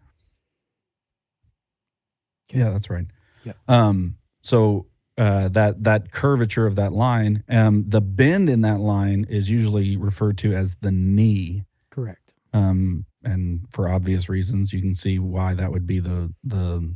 Yeah, 2.54 2.70
that's 2.70 2.90
right. 2.90 3.08
Yeah. 3.44 3.54
Um, 3.68 4.18
so 4.44 4.86
uh, 5.22 5.48
that 5.50 5.84
that 5.84 6.12
curvature 6.12 6.66
of 6.66 6.76
that 6.76 6.92
line, 6.94 7.44
um, 7.48 7.86
the 7.88 8.02
bend 8.02 8.50
in 8.50 8.62
that 8.62 8.80
line 8.80 9.26
is 9.30 9.50
usually 9.50 9.96
referred 9.96 10.38
to 10.40 10.56
as 10.62 10.76
the 10.82 10.92
knee. 10.92 11.64
Correct. 11.92 12.34
Um, 12.54 13.06
and 13.24 13.62
for 13.70 13.88
obvious 13.88 14.28
reasons, 14.30 14.74
you 14.74 14.82
can 14.82 14.96
see 14.96 15.20
why 15.20 15.54
that 15.54 15.72
would 15.72 15.86
be 15.86 16.00
the 16.00 16.34
the 16.44 16.96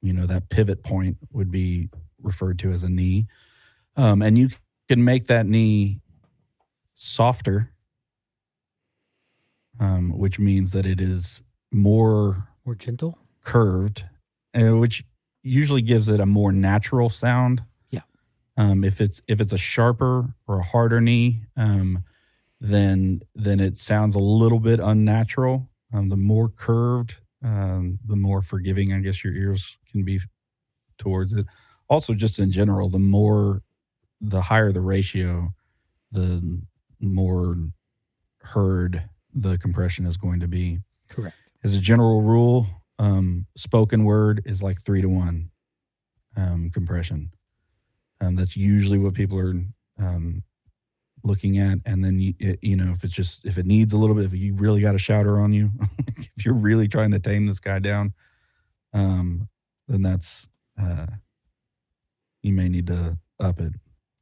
you 0.00 0.12
know 0.12 0.26
that 0.26 0.48
pivot 0.48 0.82
point 0.82 1.16
would 1.30 1.50
be 1.50 1.88
referred 2.20 2.58
to 2.58 2.72
as 2.72 2.82
a 2.82 2.88
knee. 2.88 3.26
Um, 3.96 4.22
and 4.22 4.36
you 4.36 4.48
can 4.88 5.04
make 5.04 5.26
that 5.28 5.46
knee 5.46 6.00
softer, 6.96 7.70
um, 9.78 10.18
which 10.18 10.38
means 10.38 10.72
that 10.72 10.86
it 10.86 11.00
is 11.00 11.42
more 11.70 12.48
More 12.64 12.74
gentle. 12.74 13.18
curved, 13.44 14.04
uh, 14.54 14.76
which 14.76 15.04
usually 15.42 15.82
gives 15.82 16.08
it 16.08 16.20
a 16.20 16.26
more 16.26 16.52
natural 16.52 17.08
sound. 17.08 17.62
Yeah. 17.90 18.02
Um, 18.56 18.84
if 18.84 19.00
it's 19.00 19.20
if 19.28 19.40
it's 19.40 19.52
a 19.52 19.58
sharper 19.58 20.34
or 20.46 20.60
a 20.60 20.62
harder 20.62 21.00
knee, 21.00 21.42
um, 21.56 22.04
then 22.60 23.22
then 23.34 23.60
it 23.60 23.76
sounds 23.78 24.14
a 24.14 24.20
little 24.20 24.60
bit 24.60 24.80
unnatural. 24.80 25.68
Um, 25.92 26.08
the 26.08 26.16
more 26.16 26.48
curved, 26.48 27.16
um, 27.44 27.98
the 28.06 28.16
more 28.16 28.40
forgiving 28.40 28.92
I 28.92 29.00
guess 29.00 29.22
your 29.24 29.34
ears 29.34 29.76
can 29.90 30.04
be 30.04 30.20
towards 30.98 31.32
it. 31.32 31.46
Also, 31.88 32.14
just 32.14 32.38
in 32.38 32.50
general, 32.50 32.88
the 32.88 32.98
more 32.98 33.62
the 34.20 34.40
higher 34.40 34.72
the 34.72 34.80
ratio, 34.80 35.52
the 36.12 36.60
more 37.00 37.56
heard 38.42 39.08
the 39.34 39.58
compression 39.58 40.06
is 40.06 40.16
going 40.16 40.40
to 40.40 40.48
be 40.48 40.78
Correct. 41.08 41.36
as 41.64 41.74
a 41.74 41.80
general 41.80 42.22
rule, 42.22 42.66
um, 42.98 43.46
spoken 43.56 44.04
word 44.04 44.42
is 44.44 44.62
like 44.62 44.80
three 44.80 45.02
to 45.02 45.08
one 45.08 45.50
um, 46.36 46.70
compression. 46.70 47.30
Um, 48.20 48.36
that's 48.36 48.56
usually 48.56 48.98
what 48.98 49.14
people 49.14 49.38
are 49.38 49.54
um, 49.98 50.42
looking 51.24 51.58
at. 51.58 51.78
And 51.84 52.04
then 52.04 52.18
you, 52.20 52.34
it- 52.38 52.58
you 52.62 52.76
know, 52.76 52.90
if 52.92 53.02
it's 53.04 53.12
just 53.14 53.44
if 53.44 53.58
it 53.58 53.66
needs 53.66 53.92
a 53.92 53.98
little 53.98 54.14
bit, 54.14 54.24
if 54.26 54.34
you 54.34 54.54
really 54.54 54.80
got 54.80 54.94
a 54.94 54.98
shouter 54.98 55.40
on 55.40 55.52
you, 55.52 55.70
if 56.36 56.44
you're 56.44 56.54
really 56.54 56.88
trying 56.88 57.10
to 57.12 57.18
tame 57.18 57.46
this 57.46 57.60
guy 57.60 57.78
down, 57.80 58.12
um, 58.92 59.48
then 59.88 60.02
that's 60.02 60.46
uh, 60.80 61.06
you 62.42 62.52
may 62.52 62.68
need 62.68 62.86
to 62.88 63.18
up 63.40 63.60
it. 63.60 63.72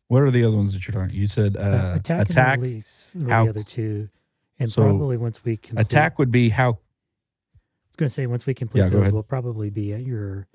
What 0.08 0.22
are 0.22 0.30
the 0.30 0.44
other 0.44 0.56
ones 0.56 0.72
that 0.72 0.86
you're 0.88 1.00
talking? 1.00 1.16
You 1.16 1.26
said 1.26 1.56
uh, 1.56 1.60
Uh, 1.60 1.92
attack, 1.96 2.28
attack. 2.30 2.54
and 2.54 2.62
release 2.62 3.14
how- 3.28 3.44
the 3.44 3.50
other 3.50 3.62
two, 3.62 4.08
and 4.58 4.72
So, 4.72 4.82
probably 4.82 5.16
once 5.16 5.44
we 5.44 5.56
complete, 5.56 5.80
Attack 5.86 6.18
would 6.18 6.30
be 6.30 6.48
how 6.48 6.78
going 8.00 8.08
to 8.08 8.12
say 8.12 8.26
once 8.26 8.46
we 8.46 8.54
complete 8.54 8.80
Yeah, 8.80 8.88
those, 8.88 9.12
we'll 9.12 9.22
probably 9.22 9.70
be 9.70 9.92
at 9.92 10.02
your 10.02 10.48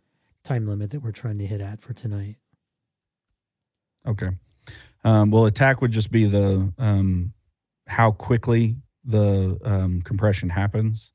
time 0.44 0.68
limit 0.68 0.90
that 0.90 1.02
we're 1.02 1.12
trying 1.12 1.38
to 1.38 1.46
hit 1.46 1.62
at 1.62 1.80
for 1.80 1.94
tonight. 1.94 2.36
Okay. 4.06 4.32
Um, 5.04 5.32
well, 5.32 5.46
attack 5.46 5.82
would 5.82 5.92
just 5.92 6.12
be 6.12 6.26
the 6.26 6.74
um, 6.78 7.34
how 7.88 8.12
quickly 8.12 8.76
the 9.04 9.58
um, 9.64 10.02
compression 10.02 10.50
happens, 10.50 11.12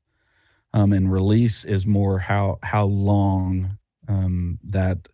um, 0.73 0.93
and 0.93 1.11
release 1.11 1.65
is 1.65 1.85
more 1.85 2.17
how 2.17 2.57
how 2.63 2.85
long 2.85 3.77
um, 4.07 4.59
that 4.63 5.09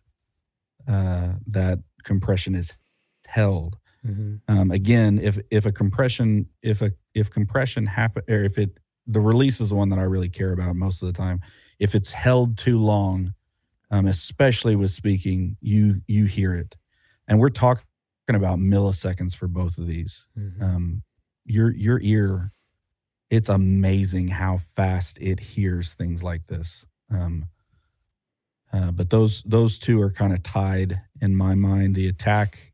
uh, 0.86 1.32
that 1.48 1.80
compression 2.04 2.54
is 2.54 2.78
held. 3.26 3.76
hmm 4.04 4.36
Um, 4.46 4.70
again, 4.70 5.18
if 5.18 5.40
if 5.50 5.66
a 5.66 5.72
compression 5.72 6.48
if 6.62 6.80
a 6.80 6.92
if 7.14 7.30
compression 7.30 7.86
happen 7.86 8.22
or 8.28 8.44
if 8.44 8.56
it 8.58 8.78
the 9.08 9.20
release 9.20 9.60
is 9.60 9.70
the 9.70 9.74
one 9.74 9.88
that 9.88 9.98
I 9.98 10.02
really 10.02 10.28
care 10.28 10.52
about 10.52 10.76
most 10.76 11.02
of 11.02 11.06
the 11.06 11.18
time. 11.18 11.40
If 11.80 11.94
it's 11.94 12.12
held 12.12 12.58
too 12.58 12.78
long, 12.78 13.34
um, 13.90 14.06
especially 14.06 14.76
with 14.76 14.90
speaking, 14.90 15.56
you 15.60 16.02
you 16.06 16.26
hear 16.26 16.54
it, 16.54 16.76
and 17.26 17.40
we're 17.40 17.48
talking 17.48 17.84
about 18.28 18.58
milliseconds 18.58 19.34
for 19.34 19.48
both 19.48 19.78
of 19.78 19.86
these. 19.86 20.26
hmm 20.36 20.62
Um, 20.62 21.02
your 21.46 21.70
your 21.70 21.98
ear, 22.02 22.52
it's 23.30 23.48
amazing 23.48 24.28
how 24.28 24.58
fast 24.58 25.18
it 25.20 25.40
hears 25.40 25.94
things 25.94 26.22
like 26.22 26.46
this. 26.46 26.86
Um, 27.10 27.48
uh, 28.72 28.90
but 28.90 29.08
those 29.08 29.42
those 29.44 29.78
two 29.78 30.00
are 30.02 30.10
kind 30.10 30.32
of 30.34 30.42
tied 30.42 31.00
in 31.22 31.34
my 31.34 31.54
mind. 31.54 31.94
The 31.94 32.08
attack, 32.08 32.67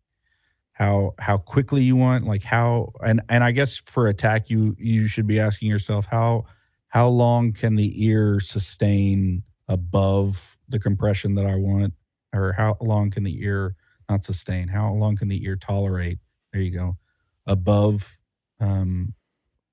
how 0.75 1.15
how 1.19 1.39
quickly 1.39 1.83
you 1.85 1.97
want, 1.97 2.27
like 2.27 2.45
how 2.45 2.93
and 3.05 3.23
and 3.29 3.43
I 3.45 3.53
guess 3.53 3.77
for 3.77 4.09
attack 4.09 4.51
you 4.51 4.77
you 4.79 5.09
should 5.09 5.27
be 5.27 5.41
asking 5.41 5.69
yourself 5.69 6.07
how 6.07 6.45
how 6.89 7.09
long 7.09 7.53
can 7.53 7.77
the 7.77 8.05
ear 8.07 8.41
sustain 8.41 9.43
above 9.69 10.59
the 10.69 10.79
compression 10.79 11.35
that 11.37 11.47
I 11.47 11.57
want, 11.57 11.95
or 12.33 12.53
how 12.53 12.77
long 12.81 13.11
can 13.11 13.25
the 13.25 13.43
ear 13.43 13.77
not 14.11 14.25
sustain? 14.25 14.69
How 14.69 14.93
long 14.93 15.17
can 15.17 15.29
the 15.29 15.45
ear 15.45 15.57
tolerate? 15.57 16.19
There 16.53 16.63
you 16.63 16.71
go, 16.73 16.99
above 17.47 18.19
um, 18.61 19.15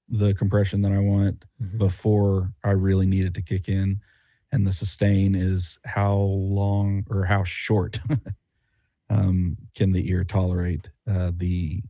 the 0.10 0.34
compression 0.34 0.82
that 0.84 0.92
I 0.92 1.00
want 1.00 1.46
hmm 1.60 1.78
before 1.78 2.54
I 2.64 2.72
really 2.72 3.08
need 3.08 3.26
it 3.26 3.34
to 3.36 3.42
kick 3.42 3.68
in. 3.70 4.02
And 4.52 4.68
the 4.68 4.74
sustain 4.74 5.34
is 5.36 5.80
how 5.86 6.16
long 6.16 7.06
or 7.10 7.26
how 7.26 7.44
short 7.44 8.00
um, 9.12 9.58
can 9.76 9.92
the 9.92 10.10
ear 10.10 10.24
tolerate 10.24 10.90
uh, 11.08 11.32
the 11.36 11.84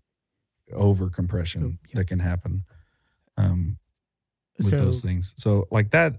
over 0.73 1.09
compression 1.09 1.79
that 1.93 2.05
can 2.07 2.19
happen 2.19 2.63
um, 3.37 3.77
with 4.57 4.71
So, 4.71 4.77
those 4.77 5.01
things. 5.01 5.33
So, 5.37 5.67
like 5.71 5.91
that, 5.91 6.15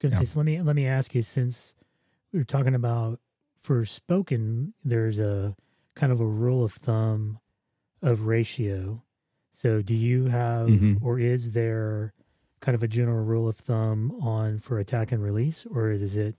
gonna 0.00 0.14
Yeah. 0.14 0.18
say, 0.20 0.24
so 0.26 0.38
let 0.40 0.46
me 0.46 0.60
let 0.62 0.76
me 0.76 0.86
ask 0.86 1.14
you 1.14 1.22
since 1.22 1.74
we 2.32 2.38
were 2.38 2.44
talking 2.44 2.74
about 2.74 3.20
for 3.58 3.84
spoken, 3.84 4.74
there's 4.84 5.18
a 5.18 5.56
kind 5.94 6.12
of 6.12 6.20
a 6.20 6.26
rule 6.26 6.62
of 6.64 6.72
thumb 6.74 7.40
of 8.02 8.26
ratio. 8.26 9.02
So 9.52 9.82
do 9.82 9.94
you 9.94 10.26
have 10.26 10.68
Mhm. 10.68 10.98
or 11.02 11.18
is 11.18 11.52
there 11.52 12.12
kind 12.60 12.74
of 12.74 12.82
a 12.82 12.88
general 12.88 13.24
rule 13.24 13.48
of 13.48 13.56
thumb 13.56 14.10
on 14.22 14.58
for 14.58 14.78
attack 14.78 15.12
and 15.12 15.22
release, 15.22 15.64
or 15.66 15.94
does 15.96 16.16
it 16.16 16.36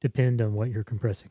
depend 0.00 0.40
on 0.40 0.54
what 0.54 0.70
you're 0.70 0.84
compressing? 0.84 1.30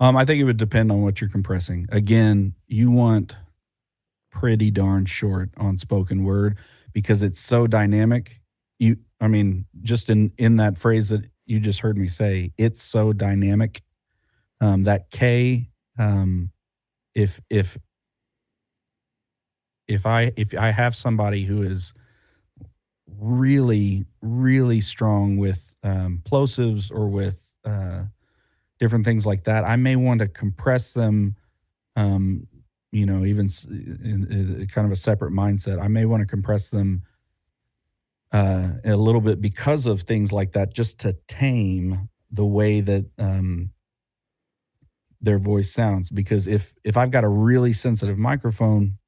Um, 0.00 0.16
I 0.16 0.24
think 0.24 0.40
it 0.40 0.44
would 0.44 0.56
depend 0.56 0.90
on 0.90 1.02
what 1.02 1.20
you're 1.20 1.30
compressing. 1.30 1.86
Again, 1.90 2.54
you 2.66 2.90
want 2.90 3.36
pretty 4.30 4.70
darn 4.70 5.06
short 5.06 5.50
on 5.56 5.78
spoken 5.78 6.24
word 6.24 6.58
because 6.92 7.22
it's 7.22 7.40
so 7.40 7.66
dynamic. 7.66 8.40
You 8.78 8.96
I 9.20 9.28
mean, 9.28 9.66
just 9.82 10.10
in 10.10 10.32
in 10.38 10.56
that 10.56 10.76
phrase 10.76 11.08
that 11.10 11.24
you 11.46 11.60
just 11.60 11.80
heard 11.80 11.96
me 11.96 12.08
say, 12.08 12.52
it's 12.58 12.82
so 12.82 13.12
dynamic. 13.12 13.82
Um, 14.60 14.84
that 14.84 15.10
K, 15.10 15.70
um, 15.98 16.50
if 17.14 17.40
if 17.50 17.78
if 19.86 20.06
I 20.06 20.32
if 20.36 20.54
I 20.58 20.70
have 20.70 20.96
somebody 20.96 21.44
who 21.44 21.62
is 21.62 21.92
really 23.18 24.04
really 24.22 24.80
strong 24.80 25.36
with 25.36 25.74
um, 25.82 26.22
plosives 26.24 26.90
or 26.90 27.08
with 27.08 27.48
uh, 27.64 28.04
different 28.78 29.04
things 29.04 29.24
like 29.26 29.44
that, 29.44 29.64
I 29.64 29.76
may 29.76 29.96
want 29.96 30.20
to 30.20 30.28
compress 30.28 30.92
them. 30.92 31.36
Um, 31.96 32.46
you 32.92 33.06
know, 33.06 33.24
even 33.24 33.48
in, 33.68 34.26
in 34.30 34.68
kind 34.72 34.86
of 34.86 34.92
a 34.92 34.96
separate 34.96 35.32
mindset, 35.32 35.82
I 35.82 35.88
may 35.88 36.04
want 36.04 36.20
to 36.20 36.26
compress 36.26 36.70
them 36.70 37.02
uh, 38.32 38.68
a 38.84 38.96
little 38.96 39.20
bit 39.20 39.40
because 39.40 39.86
of 39.86 40.02
things 40.02 40.32
like 40.32 40.52
that, 40.52 40.74
just 40.74 41.00
to 41.00 41.16
tame 41.26 42.08
the 42.30 42.44
way 42.44 42.80
that 42.80 43.06
um, 43.18 43.70
their 45.20 45.38
voice 45.38 45.72
sounds. 45.72 46.10
Because 46.10 46.46
if 46.46 46.74
if 46.84 46.96
I've 46.96 47.10
got 47.10 47.24
a 47.24 47.28
really 47.28 47.72
sensitive 47.72 48.18
microphone, 48.18 48.98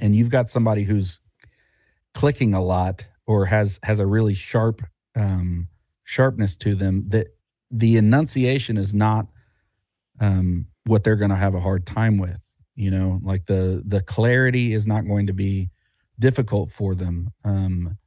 and 0.00 0.14
you've 0.14 0.30
got 0.30 0.48
somebody 0.48 0.84
who's 0.84 1.20
clicking 2.14 2.54
a 2.54 2.62
lot 2.62 3.06
or 3.26 3.46
has 3.46 3.78
has 3.82 4.00
a 4.00 4.06
really 4.06 4.34
sharp 4.34 4.82
um, 5.16 5.68
sharpness 6.04 6.56
to 6.56 6.74
them, 6.74 7.08
that 7.08 7.28
the 7.70 7.96
enunciation 7.96 8.76
is 8.76 8.94
not 8.94 9.26
um, 10.20 10.66
what 10.84 11.04
they're 11.04 11.16
going 11.16 11.30
to 11.30 11.36
have 11.36 11.54
a 11.54 11.60
hard 11.60 11.86
time 11.86 12.18
with. 12.18 12.40
You 12.74 12.90
know, 12.90 13.20
like 13.22 13.46
the 13.46 13.82
the 13.84 14.00
clarity 14.00 14.72
is 14.72 14.86
not 14.86 15.06
going 15.06 15.26
to 15.26 15.32
be 15.32 15.70
difficult 16.18 16.70
for 16.70 16.94
them. 16.94 17.30
Um, 17.44 17.98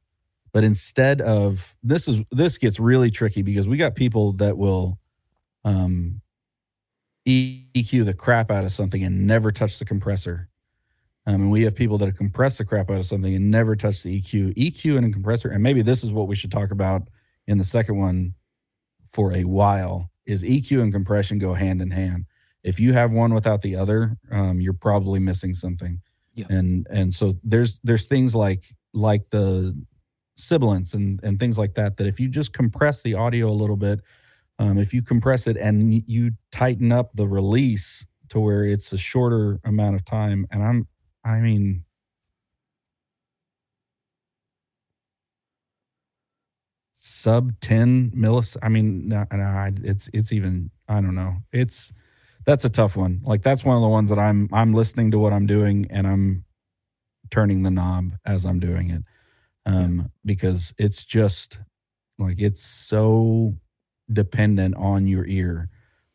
but 0.52 0.64
instead 0.64 1.20
of 1.20 1.76
this 1.82 2.08
is 2.08 2.22
this 2.30 2.58
gets 2.58 2.80
really 2.80 3.10
tricky 3.10 3.42
because 3.42 3.68
we 3.68 3.76
got 3.76 3.94
people 3.94 4.32
that 4.34 4.56
will 4.56 4.98
um, 5.64 6.20
EQ 7.26 8.04
the 8.04 8.14
crap 8.14 8.50
out 8.50 8.64
of 8.64 8.72
something 8.72 9.02
and 9.02 9.26
never 9.26 9.50
touch 9.50 9.78
the 9.78 9.84
compressor. 9.84 10.48
Um, 11.26 11.36
and 11.36 11.50
we 11.50 11.62
have 11.62 11.74
people 11.74 11.96
that 11.98 12.16
compress 12.16 12.58
the 12.58 12.64
crap 12.64 12.90
out 12.90 12.98
of 12.98 13.06
something 13.06 13.34
and 13.34 13.50
never 13.50 13.76
touch 13.76 14.02
the 14.02 14.20
EQ. 14.20 14.54
EQ 14.56 14.98
and 14.98 15.06
a 15.06 15.10
compressor, 15.10 15.48
and 15.48 15.62
maybe 15.62 15.82
this 15.82 16.04
is 16.04 16.12
what 16.12 16.28
we 16.28 16.36
should 16.36 16.52
talk 16.52 16.70
about 16.70 17.08
in 17.46 17.58
the 17.58 17.64
second 17.64 17.98
one 17.98 18.34
for 19.14 19.32
a 19.32 19.44
while, 19.44 20.10
is 20.26 20.42
EQ 20.42 20.82
and 20.82 20.92
compression 20.92 21.38
go 21.38 21.54
hand 21.54 21.80
in 21.80 21.92
hand. 21.92 22.26
If 22.64 22.80
you 22.80 22.92
have 22.94 23.12
one 23.12 23.32
without 23.32 23.62
the 23.62 23.76
other, 23.76 24.16
um, 24.32 24.60
you're 24.60 24.72
probably 24.72 25.20
missing 25.20 25.54
something. 25.54 26.00
Yeah. 26.34 26.46
And 26.50 26.86
and 26.90 27.14
so 27.14 27.34
there's 27.44 27.78
there's 27.84 28.06
things 28.06 28.34
like 28.34 28.64
like 28.92 29.30
the 29.30 29.80
sibilants 30.36 30.94
and 30.94 31.20
and 31.22 31.38
things 31.38 31.56
like 31.58 31.74
that 31.74 31.96
that 31.96 32.08
if 32.08 32.18
you 32.18 32.28
just 32.28 32.52
compress 32.52 33.02
the 33.02 33.14
audio 33.14 33.48
a 33.48 33.54
little 33.54 33.76
bit, 33.76 34.00
um, 34.58 34.78
if 34.78 34.92
you 34.92 35.00
compress 35.00 35.46
it 35.46 35.56
and 35.56 36.02
you 36.08 36.32
tighten 36.50 36.90
up 36.90 37.14
the 37.14 37.28
release 37.28 38.04
to 38.30 38.40
where 38.40 38.64
it's 38.64 38.92
a 38.92 38.98
shorter 38.98 39.60
amount 39.64 39.94
of 39.94 40.04
time, 40.04 40.44
and 40.50 40.60
I'm 40.64 40.88
I 41.24 41.38
mean, 41.38 41.83
sub 47.04 47.52
10 47.60 48.12
millis. 48.12 48.56
I 48.62 48.70
mean, 48.70 49.08
no, 49.08 49.26
no, 49.30 49.70
it's 49.82 50.08
it's 50.14 50.32
even 50.32 50.70
I 50.88 51.02
don't 51.02 51.14
know. 51.14 51.36
It's 51.52 51.92
that's 52.46 52.64
a 52.64 52.70
tough 52.70 52.96
one. 52.96 53.20
Like 53.24 53.42
that's 53.42 53.64
one 53.64 53.76
of 53.76 53.82
the 53.82 53.88
ones 53.88 54.08
that 54.08 54.18
I'm 54.18 54.48
I'm 54.52 54.72
listening 54.72 55.10
to 55.10 55.18
what 55.18 55.32
I'm 55.32 55.46
doing 55.46 55.86
and 55.90 56.06
I'm 56.06 56.44
turning 57.30 57.62
the 57.62 57.70
knob 57.70 58.14
as 58.24 58.46
I'm 58.46 58.58
doing 58.58 58.90
it. 58.90 59.02
Um 59.66 60.10
because 60.24 60.72
it's 60.78 61.04
just 61.04 61.58
like 62.18 62.40
it's 62.40 62.62
so 62.62 63.52
dependent 64.10 64.74
on 64.76 65.06
your 65.06 65.26
ear 65.26 65.68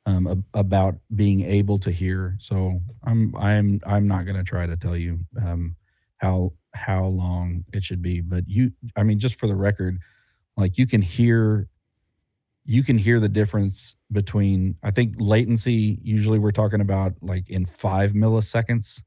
um, 0.08 0.28
ab- 0.28 0.44
about 0.56 0.96
being 1.16 1.42
able 1.42 1.78
to 1.80 1.92
hear. 1.92 2.36
So 2.40 2.80
I'm 3.04 3.36
I'm 3.36 3.80
I'm 3.86 4.08
not 4.08 4.26
going 4.26 4.38
to 4.38 4.44
try 4.44 4.66
to 4.66 4.78
tell 4.78 4.98
you 4.98 5.20
um, 5.40 5.76
how 6.18 6.54
how 6.74 7.06
long 7.06 7.66
it 7.74 7.84
should 7.84 8.02
be, 8.02 8.22
but 8.22 8.46
you 8.48 8.72
I 8.96 9.04
mean 9.04 9.20
just 9.20 9.40
for 9.40 9.48
the 9.48 9.56
record, 9.56 10.00
like 10.60 10.78
you 10.78 10.86
can 10.86 11.02
hear 11.02 11.68
you 12.66 12.84
can 12.84 12.98
hear 12.98 13.20
the 13.20 13.30
difference 13.30 13.96
between 14.12 14.76
I 14.84 14.92
think 14.92 15.16
latency 15.18 15.98
usually 16.04 16.40
we're 16.40 16.52
talking 16.52 16.82
about 16.82 17.14
like 17.22 17.50
in 17.50 17.66
5 17.66 18.14
milliseconds. 18.14 19.02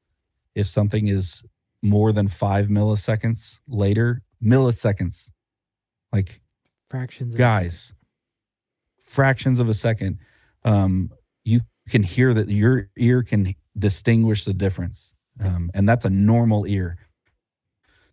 If 0.54 0.66
something 0.66 1.08
is 1.08 1.42
more 1.82 2.12
than 2.12 2.28
5 2.28 2.66
milliseconds 2.68 3.60
later 3.68 4.22
milliseconds. 4.42 5.30
Like 6.12 6.40
Fractions. 6.88 7.32
of 7.34 7.38
guys 7.38 7.94
fractions 9.12 9.60
of 9.60 9.68
a 9.68 9.74
second. 9.74 10.18
Um, 10.64 11.10
you 11.44 11.60
can 11.88 12.02
hear 12.02 12.32
that 12.34 12.48
your 12.48 12.88
ear 12.96 13.22
can 13.22 13.54
distinguish 13.78 14.44
the 14.44 14.54
difference. 14.54 15.12
Um, 15.40 15.70
and 15.74 15.88
that's 15.88 16.04
a 16.04 16.10
normal 16.10 16.66
ear. 16.66 16.96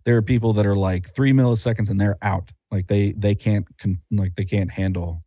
There 0.03 0.17
are 0.17 0.21
people 0.21 0.53
that 0.53 0.65
are 0.65 0.75
like 0.75 1.13
three 1.13 1.31
milliseconds 1.31 1.89
and 1.89 1.99
they're 1.99 2.17
out 2.21 2.51
like 2.71 2.87
they 2.87 3.11
they 3.13 3.35
can't 3.35 3.65
con- 3.77 4.01
like 4.11 4.35
they 4.35 4.45
can't 4.45 4.71
handle 4.71 5.23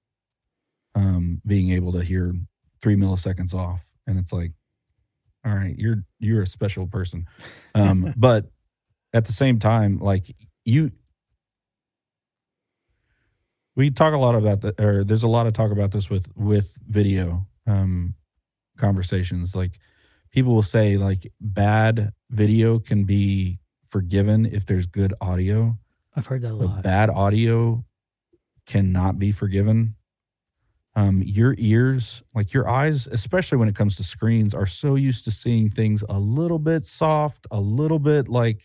um, 0.95 1.41
being 1.47 1.71
able 1.73 1.93
to 1.93 2.03
hear 2.03 2.35
three 2.81 2.97
milliseconds 2.97 3.55
off. 3.55 3.85
And 4.07 4.19
it's 4.19 4.33
like 4.33 4.53
all 5.45 5.55
right 5.55 5.75
you're 5.77 6.05
you're 6.19 6.43
a 6.43 6.47
special 6.47 6.87
person. 6.87 7.27
Um, 7.75 8.15
but 8.17 8.51
at 9.13 9.25
the 9.27 9.33
same 9.33 9.59
time 9.59 9.99
like 9.99 10.35
you 10.65 10.91
we 13.75 13.91
talk 13.91 14.15
a 14.15 14.19
lot 14.19 14.35
about 14.35 14.61
that 14.61 14.81
or 14.81 15.05
there's 15.05 15.23
a 15.23 15.29
lot 15.29 15.47
of 15.47 15.53
talk 15.53 15.73
about 15.73 15.91
this 15.91 16.11
with 16.11 16.29
with 16.37 16.77
video 16.89 17.47
um 17.67 18.15
conversations. 18.77 19.55
Like 19.55 19.79
people 20.31 20.55
will 20.55 20.63
say 20.63 20.97
like 20.97 21.31
bad 21.41 22.13
video 22.31 22.79
can 22.79 23.05
be 23.05 23.59
forgiven 23.87 24.47
if 24.47 24.65
there's 24.67 24.87
good 24.87 25.15
audio 25.21 25.79
I've 26.15 26.27
heard 26.27 26.43
that 26.43 26.53
a 26.53 26.55
lot. 26.55 26.83
bad 26.83 27.11
audio 27.11 27.85
cannot 28.67 29.19
be 29.19 29.33
forgiven. 29.33 29.97
Um 30.95 31.23
your 31.23 31.55
ears 31.57 32.23
like 32.35 32.53
your 32.53 32.69
eyes 32.69 33.07
especially 33.07 33.57
when 33.57 33.69
it 33.69 33.75
comes 33.75 33.97
to 33.97 34.05
screens 34.05 34.55
are 34.55 34.67
so 34.67 34.95
used 34.95 35.25
to 35.25 35.31
seeing 35.31 35.71
things 35.71 36.05
a 36.09 36.19
little 36.19 36.59
bit 36.59 36.85
soft 36.85 37.47
a 37.51 37.59
little 37.59 37.99
bit 37.99 38.29
like 38.29 38.63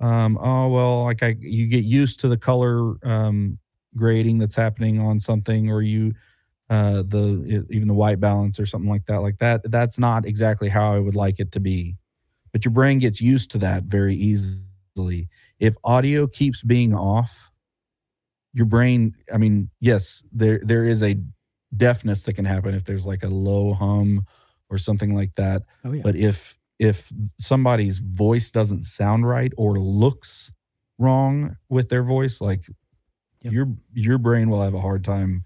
um 0.00 0.38
oh 0.40 0.68
well 0.68 1.04
like 1.04 1.22
i 1.22 1.36
you 1.38 1.66
get 1.66 1.84
used 1.84 2.20
to 2.20 2.28
the 2.28 2.36
color 2.38 2.94
um 3.06 3.58
grading 3.94 4.38
that's 4.38 4.56
happening 4.56 5.00
on 5.00 5.20
something 5.20 5.70
or 5.70 5.82
you 5.82 6.14
uh 6.70 7.02
the 7.02 7.66
even 7.68 7.88
the 7.88 7.94
white 7.94 8.20
balance 8.20 8.58
or 8.58 8.64
something 8.64 8.88
like 8.88 9.04
that 9.04 9.20
like 9.20 9.36
that 9.36 9.60
that's 9.70 9.98
not 9.98 10.24
exactly 10.24 10.70
how 10.70 10.94
i 10.94 10.98
would 10.98 11.16
like 11.16 11.40
it 11.40 11.52
to 11.52 11.60
be. 11.60 11.94
But 12.52 12.64
your 12.64 12.72
brain 12.72 12.98
gets 12.98 13.20
used 13.20 13.50
to 13.50 13.58
that 13.58 13.84
very 13.84 14.14
easily 14.14 15.28
if 15.60 15.76
audio 15.84 16.26
keeps 16.26 16.62
being 16.62 16.94
off 16.94 17.50
your 18.54 18.66
brain 18.66 19.14
i 19.32 19.36
mean 19.36 19.70
yes 19.80 20.22
there 20.32 20.60
there 20.64 20.84
is 20.84 21.02
a 21.02 21.16
deafness 21.76 22.22
that 22.22 22.32
can 22.32 22.44
happen 22.44 22.74
if 22.74 22.84
there's 22.84 23.04
like 23.06 23.22
a 23.22 23.28
low 23.28 23.74
hum 23.74 24.24
or 24.70 24.78
something 24.78 25.14
like 25.14 25.34
that 25.34 25.62
oh 25.84 25.92
yeah. 25.92 26.02
but 26.02 26.16
if 26.16 26.56
if 26.78 27.12
somebody's 27.38 27.98
voice 27.98 28.50
doesn't 28.50 28.84
sound 28.84 29.26
right 29.28 29.52
or 29.56 29.78
looks 29.78 30.50
wrong 30.98 31.56
with 31.68 31.88
their 31.88 32.02
voice 32.02 32.40
like 32.40 32.64
Yep. 33.42 33.52
your 33.52 33.68
your 33.94 34.18
brain 34.18 34.50
will 34.50 34.62
have 34.62 34.74
a 34.74 34.80
hard 34.80 35.04
time 35.04 35.44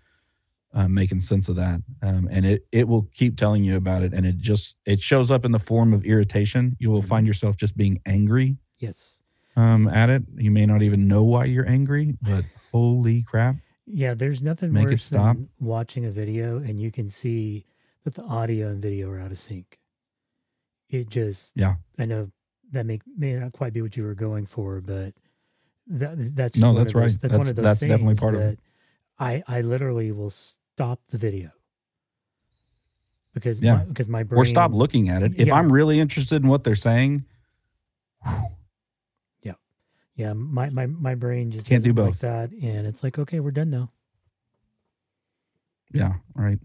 uh, 0.73 0.89
making 0.89 1.19
sense 1.19 1.51
of 1.51 1.57
that 1.57 1.83
um, 2.03 2.27
and 2.31 2.47
it 2.47 2.67
it 2.73 2.89
will 2.89 3.03
keep 3.13 3.37
telling 3.37 3.65
you 3.65 3.77
about 3.77 4.03
it 4.03 4.15
and 4.15 4.25
it 4.25 4.39
just 4.39 4.77
it 4.87 5.03
shows 5.03 5.31
up 5.31 5.45
in 5.45 5.53
the 5.53 5.59
form 5.59 5.93
of 5.93 6.03
irritation 6.07 6.75
you 6.79 6.91
will 6.91 7.03
Mhm. 7.03 7.09
find 7.09 7.27
yourself 7.27 7.57
just 7.57 7.77
being 7.77 8.01
angry 8.07 8.57
yes. 8.79 9.21
Um, 9.57 9.89
at 9.89 10.09
it 10.11 10.23
you 10.37 10.51
may 10.51 10.65
not 10.67 10.83
even 10.83 11.07
know 11.09 11.23
why 11.23 11.45
you're 11.45 11.69
angry 11.69 12.15
but 12.23 12.45
holy 12.73 13.23
crap 13.23 13.57
Yeah, 13.87 14.15
there's 14.15 14.41
nothing 14.43 14.73
Make 14.73 14.89
it 14.89 14.91
worse 14.93 15.05
stop. 15.05 15.37
than 15.37 15.49
watching 15.61 16.05
a 16.05 16.11
video 16.11 16.57
and 16.59 16.81
you 16.81 16.91
can 16.91 17.09
see 17.09 17.65
that 18.05 18.15
the 18.15 18.23
audio 18.23 18.69
and 18.69 18.81
video 18.81 19.11
are 19.11 19.21
out 19.21 19.31
of 19.33 19.39
sync. 19.39 19.79
It 20.89 21.09
just 21.11 21.53
Yeah. 21.57 21.75
I 21.99 22.05
know 22.07 22.31
that 22.73 22.87
may 22.87 23.01
may 23.17 23.35
not 23.35 23.53
quite 23.53 23.73
be 23.73 23.83
what 23.83 23.97
you 23.97 24.05
were 24.05 24.15
going 24.15 24.47
for, 24.47 24.81
but 24.81 25.15
that 25.87 26.35
that's 26.37 26.55
just 26.55 26.63
No, 26.63 26.69
one 26.73 26.77
that's 26.77 26.89
of 26.89 26.95
those, 26.95 27.13
right. 27.13 27.21
That's, 27.21 27.35
one 27.35 27.49
of 27.49 27.57
those 27.57 27.65
that's 27.65 27.81
things 27.81 27.91
definitely 27.91 28.15
part 28.15 28.35
of 28.35 28.41
it. 28.41 28.61
I 29.19 29.43
I 29.47 29.61
literally 29.61 30.11
will 30.13 30.31
stop 30.31 31.01
the 31.09 31.19
video 31.19 31.51
because 33.35 33.61
Yeah. 33.61 33.75
my, 33.79 33.85
because 33.85 34.09
my 34.09 34.23
brain 34.23 34.41
or 34.41 34.45
stop 34.45 34.73
looking 34.73 35.09
at 35.09 35.23
it 35.23 35.33
if 35.37 35.49
Yeah. 35.49 35.55
i'm 35.55 35.71
really 35.73 36.01
interested 36.01 36.43
in 36.43 36.49
what 36.49 36.65
they're 36.65 36.75
saying 36.75 37.25
Yeah, 40.17 40.33
my 40.35 40.69
my 40.71 40.87
my 40.87 41.15
brain 41.15 41.51
just 41.51 41.67
Can't 41.67 41.83
do 41.83 41.93
doesn't 41.93 42.05
like 42.05 42.13
both. 42.15 42.21
that, 42.21 42.53
and 42.63 42.87
it's 42.87 43.03
like 43.03 43.19
okay, 43.19 43.41
we're 43.41 43.51
done 43.51 43.71
now. 43.71 43.91
yeah 45.93 46.15
right 46.35 46.59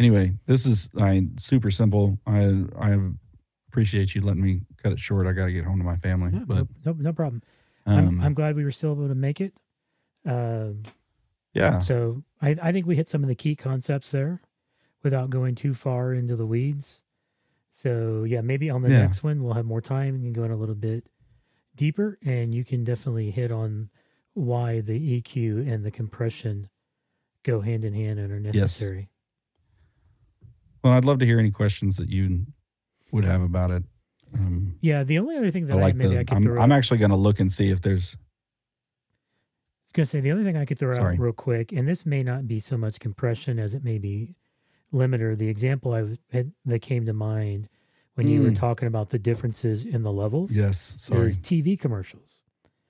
anyway 0.00 0.32
this 0.46 0.66
is 0.66 0.88
i 1.00 1.24
super 1.38 1.70
simple 1.70 2.18
i 2.26 2.64
i 2.80 2.98
appreciate 3.68 4.14
you 4.16 4.20
letting 4.20 4.42
me 4.42 4.62
cut 4.82 4.90
it 4.92 4.98
short 4.98 5.26
i 5.28 5.32
gotta 5.32 5.52
get 5.52 5.64
home 5.64 5.78
to 5.78 5.84
my 5.84 5.96
family 5.96 6.30
Yeah, 6.32 6.44
but 6.46 6.56
no, 6.56 6.68
no, 6.86 6.92
no 6.98 7.12
problem. 7.12 7.42
I'm, 7.86 8.08
Um, 8.08 8.20
I'm 8.20 8.34
glad 8.34 8.56
we 8.56 8.64
were 8.64 8.70
still 8.72 8.92
able 8.92 9.08
to 9.08 9.14
make 9.14 9.40
it. 9.40 9.54
Um, 10.26 10.82
yeah. 11.54 11.80
so 11.80 12.22
I, 12.42 12.54
I 12.62 12.72
think 12.72 12.86
we 12.86 12.94
hit 12.96 13.08
some 13.08 13.22
of 13.22 13.28
the 13.28 13.34
key 13.34 13.56
concepts 13.56 14.10
there 14.10 14.42
without 15.02 15.30
going 15.30 15.54
too 15.54 15.72
far 15.72 16.12
into 16.12 16.36
the 16.36 16.44
weeds. 16.46 17.02
So 17.70 18.24
yeah, 18.24 18.40
maybe 18.42 18.70
on 18.70 18.82
the 18.82 18.90
Yeah. 18.90 19.00
next 19.02 19.22
one 19.22 19.42
we'll 19.42 19.54
have 19.54 19.64
more 19.66 19.80
time 19.80 20.14
and 20.14 20.22
you 20.24 20.32
can 20.32 20.40
go 20.42 20.44
in 20.44 20.50
a 20.50 20.56
little 20.56 20.74
bit 20.74 21.04
deeper 21.76 22.18
and 22.24 22.54
you 22.54 22.64
can 22.64 22.84
definitely 22.84 23.30
hit 23.30 23.50
on 23.50 23.90
why 24.34 24.80
the 24.80 25.20
EQ 25.20 25.70
and 25.70 25.84
the 25.84 25.90
compression 25.90 26.68
go 27.42 27.60
hand 27.60 27.84
in 27.84 27.94
hand 27.94 28.18
and 28.18 28.32
are 28.32 28.40
necessary. 28.40 28.98
Yes. 28.98 30.46
Well, 30.82 30.92
I'd 30.94 31.04
love 31.04 31.18
to 31.18 31.26
hear 31.26 31.38
any 31.38 31.50
questions 31.50 31.96
that 31.96 32.08
you 32.08 32.46
would 33.12 33.24
have 33.24 33.42
about 33.42 33.70
it. 33.70 33.82
Um, 34.34 34.76
Yeah, 34.80 35.02
the 35.04 35.18
only 35.18 35.36
other 35.36 35.50
thing 35.50 35.66
that 35.66 35.76
I 35.76 35.78
I, 35.78 35.82
like 35.82 35.94
maybe 35.96 36.14
the. 36.14 36.20
I 36.20 36.24
could 36.24 36.36
I'm, 36.36 36.42
throw 36.42 36.60
I'm 36.60 36.72
actually 36.72 36.98
going 36.98 37.10
to 37.10 37.16
look 37.16 37.40
and 37.40 37.52
see 37.52 37.70
if 37.70 37.80
there's. 37.80 38.14
I 38.14 39.90
was 39.90 39.92
gonna 39.92 40.06
say 40.06 40.20
the 40.20 40.30
only 40.30 40.44
thing 40.44 40.56
I 40.56 40.64
could 40.64 40.78
throw 40.78 40.94
Sorry. 40.94 41.14
out 41.14 41.20
real 41.20 41.32
quick, 41.32 41.72
and 41.72 41.88
this 41.88 42.06
may 42.06 42.20
not 42.20 42.46
be 42.46 42.60
so 42.60 42.76
much 42.76 43.00
compression 43.00 43.58
as 43.58 43.74
it 43.74 43.82
may 43.82 43.98
be 43.98 44.36
limiter. 44.94 45.36
The 45.36 45.48
example 45.48 45.92
I 45.92 46.16
had 46.32 46.52
that 46.64 46.78
came 46.80 47.06
to 47.06 47.12
mind 47.12 47.68
when 48.14 48.28
you 48.28 48.42
were 48.42 48.50
Mm. 48.50 48.56
talking 48.56 48.88
about 48.88 49.10
the 49.10 49.18
differences 49.18 49.84
in 49.84 50.02
the 50.02 50.12
levels 50.12 50.54
Yes. 50.56 50.94
Sorry. 50.98 51.28
is 51.28 51.38
TV 51.38 51.76
commercials. 51.78 52.40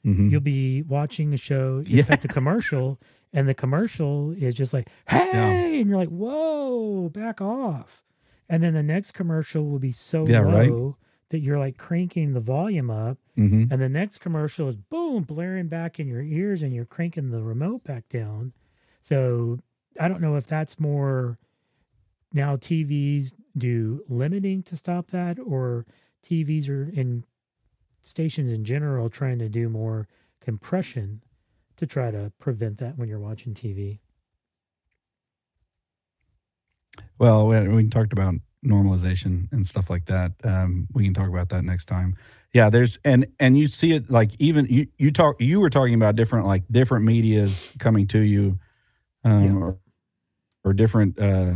Mhm. 0.05 0.31
You'll 0.31 0.41
be 0.41 0.83
watching 0.83 1.33
a 1.35 1.37
show, 1.37 1.79
you 1.87 1.99
Yeah. 1.99 2.03
cut 2.05 2.23
the 2.23 2.29
commercial, 2.29 2.99
and 3.33 3.47
the 3.49 3.55
commercial 3.55 4.31
is 4.33 4.55
just 4.55 4.73
like, 4.73 4.89
"Hey," 5.09 5.81
and 5.81 5.89
you're 5.91 5.99
like, 5.99 6.09
"Whoa, 6.09 7.09
back 7.11 7.41
off!" 7.41 8.03
And 8.49 8.63
then 8.63 8.75
the 8.75 8.83
next 8.83 9.13
commercial 9.13 9.69
will 9.69 9.79
be 9.79 9.93
so 9.93 10.27
Yeah, 10.27 10.39
right. 10.39 10.71
low 10.71 10.97
that 11.29 11.39
you're 11.41 11.59
like 11.59 11.77
cranking 11.77 12.33
the 12.33 12.41
volume 12.41 12.91
up, 12.91 13.19
Mhm. 13.37 13.71
and 13.71 13.81
the 13.81 13.89
next 13.89 14.19
commercial 14.19 14.69
is 14.69 14.77
boom 14.77 15.23
blaring 15.23 15.69
back 15.69 16.01
in 16.01 16.09
your 16.09 16.23
ears 16.23 16.61
and 16.63 16.75
you're 16.75 16.85
cranking 16.87 17.31
the 17.31 17.43
remote 17.45 17.85
back 17.85 18.09
down 18.09 18.53
so 19.01 19.59
i 19.99 20.07
don't 20.09 20.21
know 20.21 20.37
if 20.37 20.47
that's 20.47 20.79
more 20.81 21.39
now 22.33 22.55
tvs 22.57 23.33
do 23.57 24.03
limiting 24.09 24.63
to 24.63 24.77
stop 24.77 25.09
that 25.09 25.39
or 25.39 25.87
tvs 26.25 26.69
are 26.69 26.85
in 26.89 27.25
stations 28.03 28.51
in 28.51 28.65
general 28.65 29.11
trying 29.11 29.39
to 29.39 29.49
do 29.49 29.69
more 29.69 30.07
compression 30.41 31.23
to 31.77 31.87
try 31.87 32.11
to 32.11 32.33
prevent 32.39 32.79
that 32.79 32.99
when 32.99 33.09
you're 33.09 33.19
watching 33.21 33.55
tv 33.55 33.99
Well, 37.19 37.47
we, 37.47 37.69
we 37.69 37.89
talked 37.89 38.13
about 38.13 38.35
normalization 38.65 39.51
and 39.53 39.67
stuff 39.67 39.91
like 39.91 40.07
that. 40.07 40.33
Um, 40.45 40.87
we 40.93 41.05
can 41.05 41.15
talk 41.15 41.29
about 41.29 41.49
that 41.51 41.65
next 41.65 41.87
time. 41.87 42.17
Yeah, 42.53 42.69
there's 42.69 42.99
and 43.05 43.27
and 43.39 43.57
you 43.59 43.69
see 43.69 43.93
it 43.93 44.11
like 44.11 44.33
even 44.39 44.67
you 44.69 44.87
you 44.99 45.13
talk 45.13 45.41
you 45.41 45.61
were 45.61 45.71
talking 45.71 45.95
about 45.95 46.17
different 46.17 46.47
like 46.47 46.65
different 46.71 47.05
medias 47.05 47.73
coming 47.79 48.07
to 48.09 48.21
you, 48.21 48.59
um, 49.25 49.45
Yeah. 49.45 49.53
or, 49.63 49.79
or 50.65 50.73
different 50.73 51.19
uh, 51.19 51.55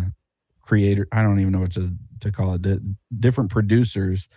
creator. 0.65 1.07
I 1.13 1.23
don't 1.23 1.39
even 1.41 1.53
know 1.53 1.61
what 1.61 1.73
to 1.73 1.93
to 2.21 2.33
call 2.33 2.55
it. 2.55 2.63
Di- 2.63 2.81
different 3.19 3.51
producers, 3.51 4.29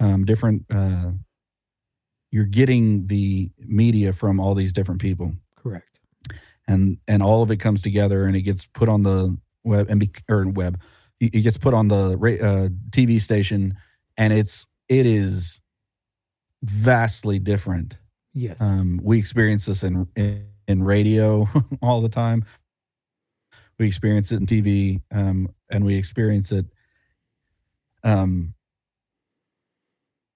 um, 0.00 0.24
different. 0.24 0.64
Uh, 0.70 1.12
you're 2.32 2.44
getting 2.44 3.06
the 3.06 3.50
media 3.58 4.12
from 4.12 4.40
all 4.40 4.54
these 4.54 4.72
different 4.72 5.00
people 5.00 5.32
correct 5.56 6.00
and 6.66 6.98
and 7.08 7.22
all 7.22 7.42
of 7.42 7.50
it 7.50 7.58
comes 7.58 7.80
together 7.80 8.26
and 8.26 8.36
it 8.36 8.42
gets 8.42 8.66
put 8.66 8.88
on 8.88 9.02
the 9.02 9.36
web 9.64 9.88
and 9.88 10.00
be, 10.00 10.10
or 10.28 10.46
web 10.48 10.80
it 11.20 11.34
it 11.34 11.40
gets 11.42 11.56
put 11.56 11.72
on 11.72 11.88
the 11.88 12.12
uh, 12.12 12.68
TV 12.90 13.20
station 13.20 13.74
and 14.16 14.32
it's 14.32 14.66
it 14.88 15.06
is 15.06 15.60
vastly 16.62 17.38
different 17.38 17.96
yes 18.34 18.60
um, 18.60 19.00
we 19.02 19.18
experience 19.18 19.66
this 19.66 19.82
in, 19.82 20.06
in 20.16 20.46
in 20.68 20.82
radio 20.82 21.48
all 21.82 22.00
the 22.00 22.08
time 22.08 22.44
we 23.78 23.86
experience 23.86 24.32
it 24.32 24.36
in 24.36 24.46
TV 24.46 25.00
um, 25.10 25.48
and 25.70 25.84
we 25.84 25.96
experience 25.96 26.52
it 26.52 26.66
um 28.04 28.54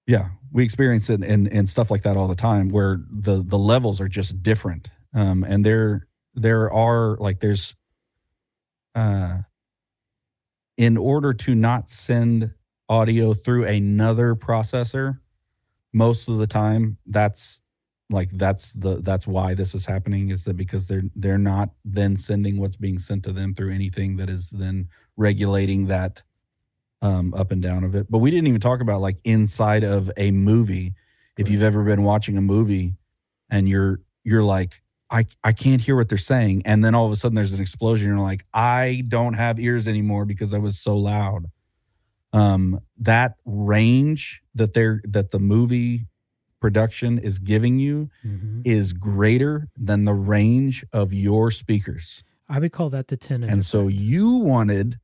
yeah 0.07 0.29
we 0.51 0.63
experience 0.63 1.09
it 1.09 1.23
in, 1.23 1.47
in 1.47 1.65
stuff 1.65 1.89
like 1.89 2.01
that 2.01 2.17
all 2.17 2.27
the 2.27 2.35
time 2.35 2.69
where 2.69 2.99
the 3.09 3.43
the 3.43 3.57
levels 3.57 4.01
are 4.01 4.07
just 4.07 4.43
different. 4.43 4.89
Um 5.13 5.43
and 5.43 5.65
there 5.65 6.07
there 6.35 6.71
are 6.71 7.17
like 7.17 7.39
there's 7.39 7.75
uh 8.95 9.39
in 10.77 10.97
order 10.97 11.31
to 11.31 11.55
not 11.55 11.89
send 11.89 12.51
audio 12.89 13.33
through 13.33 13.65
another 13.65 14.35
processor 14.35 15.19
most 15.93 16.27
of 16.27 16.37
the 16.37 16.47
time 16.47 16.97
that's 17.05 17.61
like 18.11 18.29
that's 18.33 18.73
the 18.73 18.97
that's 19.01 19.25
why 19.25 19.53
this 19.53 19.73
is 19.73 19.85
happening 19.85 20.29
is 20.29 20.43
that 20.45 20.57
because 20.57 20.87
they're 20.87 21.03
they're 21.15 21.37
not 21.37 21.69
then 21.85 22.17
sending 22.17 22.59
what's 22.59 22.75
being 22.75 22.99
sent 22.99 23.23
to 23.23 23.31
them 23.31 23.55
through 23.55 23.73
anything 23.73 24.17
that 24.17 24.29
is 24.29 24.49
then 24.49 24.87
regulating 25.17 25.87
that 25.87 26.21
um 27.01 27.33
up 27.33 27.51
and 27.51 27.61
down 27.61 27.83
of 27.83 27.95
it. 27.95 28.09
But 28.09 28.19
we 28.19 28.31
didn't 28.31 28.47
even 28.47 28.61
talk 28.61 28.81
about 28.81 29.01
like 29.01 29.17
inside 29.23 29.83
of 29.83 30.11
a 30.17 30.31
movie. 30.31 30.93
If 31.37 31.49
you've 31.49 31.63
ever 31.63 31.83
been 31.83 32.03
watching 32.03 32.37
a 32.37 32.41
movie 32.41 32.95
and 33.49 33.67
you're 33.67 34.01
you're 34.23 34.43
like 34.43 34.81
I, 35.09 35.25
I 35.43 35.51
can't 35.51 35.81
hear 35.81 35.97
what 35.97 36.07
they're 36.07 36.17
saying 36.17 36.61
and 36.65 36.85
then 36.85 36.95
all 36.95 37.05
of 37.05 37.11
a 37.11 37.17
sudden 37.17 37.35
there's 37.35 37.51
an 37.51 37.59
explosion 37.59 38.07
you're 38.07 38.17
like 38.19 38.45
i 38.53 39.03
don't 39.09 39.33
have 39.33 39.59
ears 39.59 39.85
anymore 39.87 40.23
because 40.25 40.53
i 40.53 40.57
was 40.57 40.79
so 40.79 40.95
loud. 40.95 41.47
Um 42.33 42.79
that 42.99 43.35
range 43.45 44.41
that 44.55 44.73
they're 44.73 45.01
that 45.05 45.31
the 45.31 45.39
movie 45.39 46.07
production 46.61 47.17
is 47.19 47.39
giving 47.39 47.79
you 47.79 48.09
Mhm. 48.23 48.61
is 48.63 48.93
greater 48.93 49.67
than 49.75 50.05
the 50.05 50.13
range 50.13 50.85
of 50.93 51.11
your 51.13 51.51
speakers. 51.51 52.23
I 52.47 52.59
would 52.59 52.71
call 52.71 52.89
that 52.91 53.07
the 53.09 53.17
Tenet 53.17 53.49
and 53.49 53.65
so 53.65 53.87
you 53.89 54.35
wanted 54.35 54.99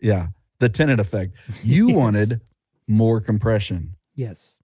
yeah 0.00 0.28
the 0.60 0.68
Tenet 0.68 1.00
effect. 1.00 1.34
You 1.64 1.88
Yes. 1.88 1.96
wanted 1.96 2.40
more 2.86 3.20
compression. 3.20 3.96
Yes. 4.14 4.58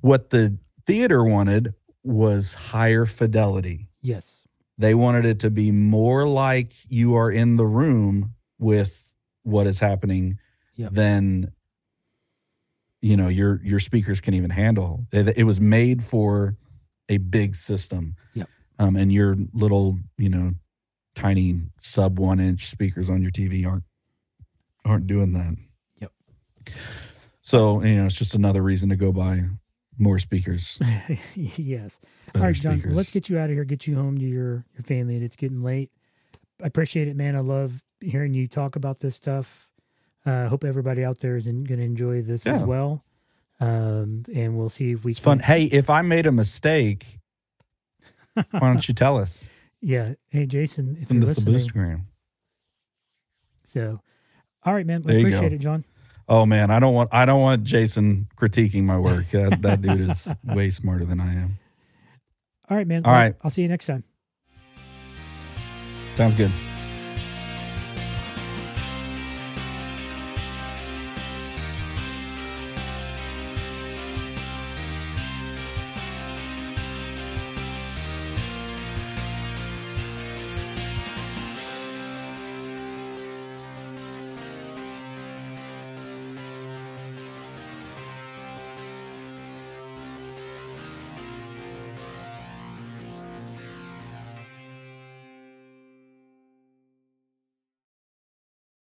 What 0.00 0.30
the 0.30 0.58
theater 0.86 1.24
wanted 1.24 1.74
was 2.04 2.54
higher 2.54 3.06
fidelity. 3.06 3.88
Yes. 4.02 4.46
They 4.76 4.94
wanted 4.94 5.24
it 5.24 5.38
to 5.40 5.50
be 5.50 5.70
more 5.70 6.28
like 6.28 6.72
you 6.90 7.14
are 7.14 7.30
in 7.30 7.56
the 7.56 7.66
room 7.66 8.34
with 8.58 9.14
what 9.42 9.66
is 9.66 9.78
happening 9.78 10.38
Yep. 10.76 10.92
than 10.92 11.52
you 13.04 13.16
know 13.16 13.28
your 13.28 13.60
your 13.62 13.78
speakers 13.80 14.20
can 14.20 14.32
even 14.34 14.48
handle 14.50 15.06
it, 15.12 15.36
it 15.36 15.44
was 15.44 15.60
made 15.60 16.02
for 16.02 16.56
a 17.10 17.18
big 17.18 17.54
system 17.54 18.16
Yep. 18.34 18.48
um, 18.78 18.96
and 18.96 19.12
your 19.12 19.36
little 19.52 19.98
you 20.16 20.30
know 20.30 20.54
tiny 21.14 21.60
sub 21.78 22.18
one 22.18 22.40
inch 22.40 22.70
speakers 22.70 23.10
on 23.10 23.20
your 23.22 23.30
tv 23.30 23.66
aren't 23.66 23.84
aren't 24.86 25.06
doing 25.06 25.32
that 25.34 25.54
Yep. 26.00 26.12
so 27.42 27.82
you 27.82 27.96
know 27.96 28.06
it's 28.06 28.16
just 28.16 28.34
another 28.34 28.62
reason 28.62 28.88
to 28.88 28.96
go 28.96 29.12
buy 29.12 29.42
more 29.98 30.18
speakers 30.18 30.78
yes 31.36 32.00
All 32.34 32.40
right, 32.40 32.54
John, 32.54 32.78
speakers. 32.78 32.96
let's 32.96 33.10
get 33.10 33.28
you 33.28 33.38
out 33.38 33.50
of 33.50 33.54
here, 33.54 33.64
get 33.64 33.86
you 33.86 33.94
home 33.96 34.18
to 34.18 34.24
your, 34.24 34.64
your 34.74 34.82
family. 34.82 35.14
And 35.14 35.22
it's 35.22 35.36
getting 35.36 35.62
late. 35.62 35.90
I 36.60 36.66
appreciate 36.66 37.06
it, 37.06 37.14
man. 37.14 37.36
I 37.36 37.40
love 37.40 37.84
hearing 38.00 38.34
you 38.34 38.48
talk 38.48 38.74
about 38.74 38.98
this 38.98 39.14
stuff. 39.14 39.68
I 40.26 40.30
uh, 40.30 40.48
hope 40.48 40.64
everybody 40.64 41.04
out 41.04 41.18
there 41.18 41.36
is 41.36 41.46
going 41.46 41.66
to 41.66 41.80
enjoy 41.80 42.22
this 42.22 42.46
as 42.46 42.62
well. 42.62 43.04
Um, 43.60 44.22
and 44.34 44.56
we'll 44.58 44.68
see 44.68 44.92
if 44.92 45.04
we 45.04 45.12
it's 45.12 45.20
can. 45.20 45.24
fun 45.24 45.38
hey 45.38 45.64
if 45.64 45.88
i 45.88 46.02
made 46.02 46.26
a 46.26 46.32
mistake 46.32 47.20
why 48.34 48.58
don't 48.60 48.86
you 48.88 48.94
tell 48.94 49.16
us 49.16 49.48
Yeah. 49.80 50.14
Hey, 50.30 50.46
Jason, 50.46 50.96
if 50.98 51.10
in 51.10 51.16
you're 51.18 51.26
the 51.26 51.26
listening. 51.26 51.58
Sabustagram? 51.58 52.00
So, 53.64 54.00
all 54.64 54.72
right, 54.74 54.86
man. 54.86 55.02
I 55.04 55.08
There 55.08 55.18
appreciate 55.18 55.52
it, 55.52 55.58
John. 55.58 55.84
Oh 56.26 56.46
man, 56.46 56.70
I 56.70 56.78
don't 56.80 56.94
want 56.94 57.10
I 57.12 57.26
don't 57.26 57.42
want 57.42 57.64
Jason 57.64 58.26
critiquing 58.34 58.84
my 58.84 58.98
work. 58.98 59.28
That, 59.30 59.60
that 59.60 59.82
dude 59.82 60.08
is 60.08 60.34
way 60.44 60.70
smarter 60.70 61.04
than 61.04 61.20
I 61.20 61.34
am. 61.34 61.58
All 62.70 62.76
right, 62.78 62.86
man. 62.86 63.04
All 63.04 63.12
Well, 63.12 63.20
right. 63.20 63.34
I'll 63.44 63.50
see 63.50 63.60
you 63.60 63.68
next 63.68 63.84
time. 63.86 64.04
Sounds 66.14 66.32
good. 66.34 66.50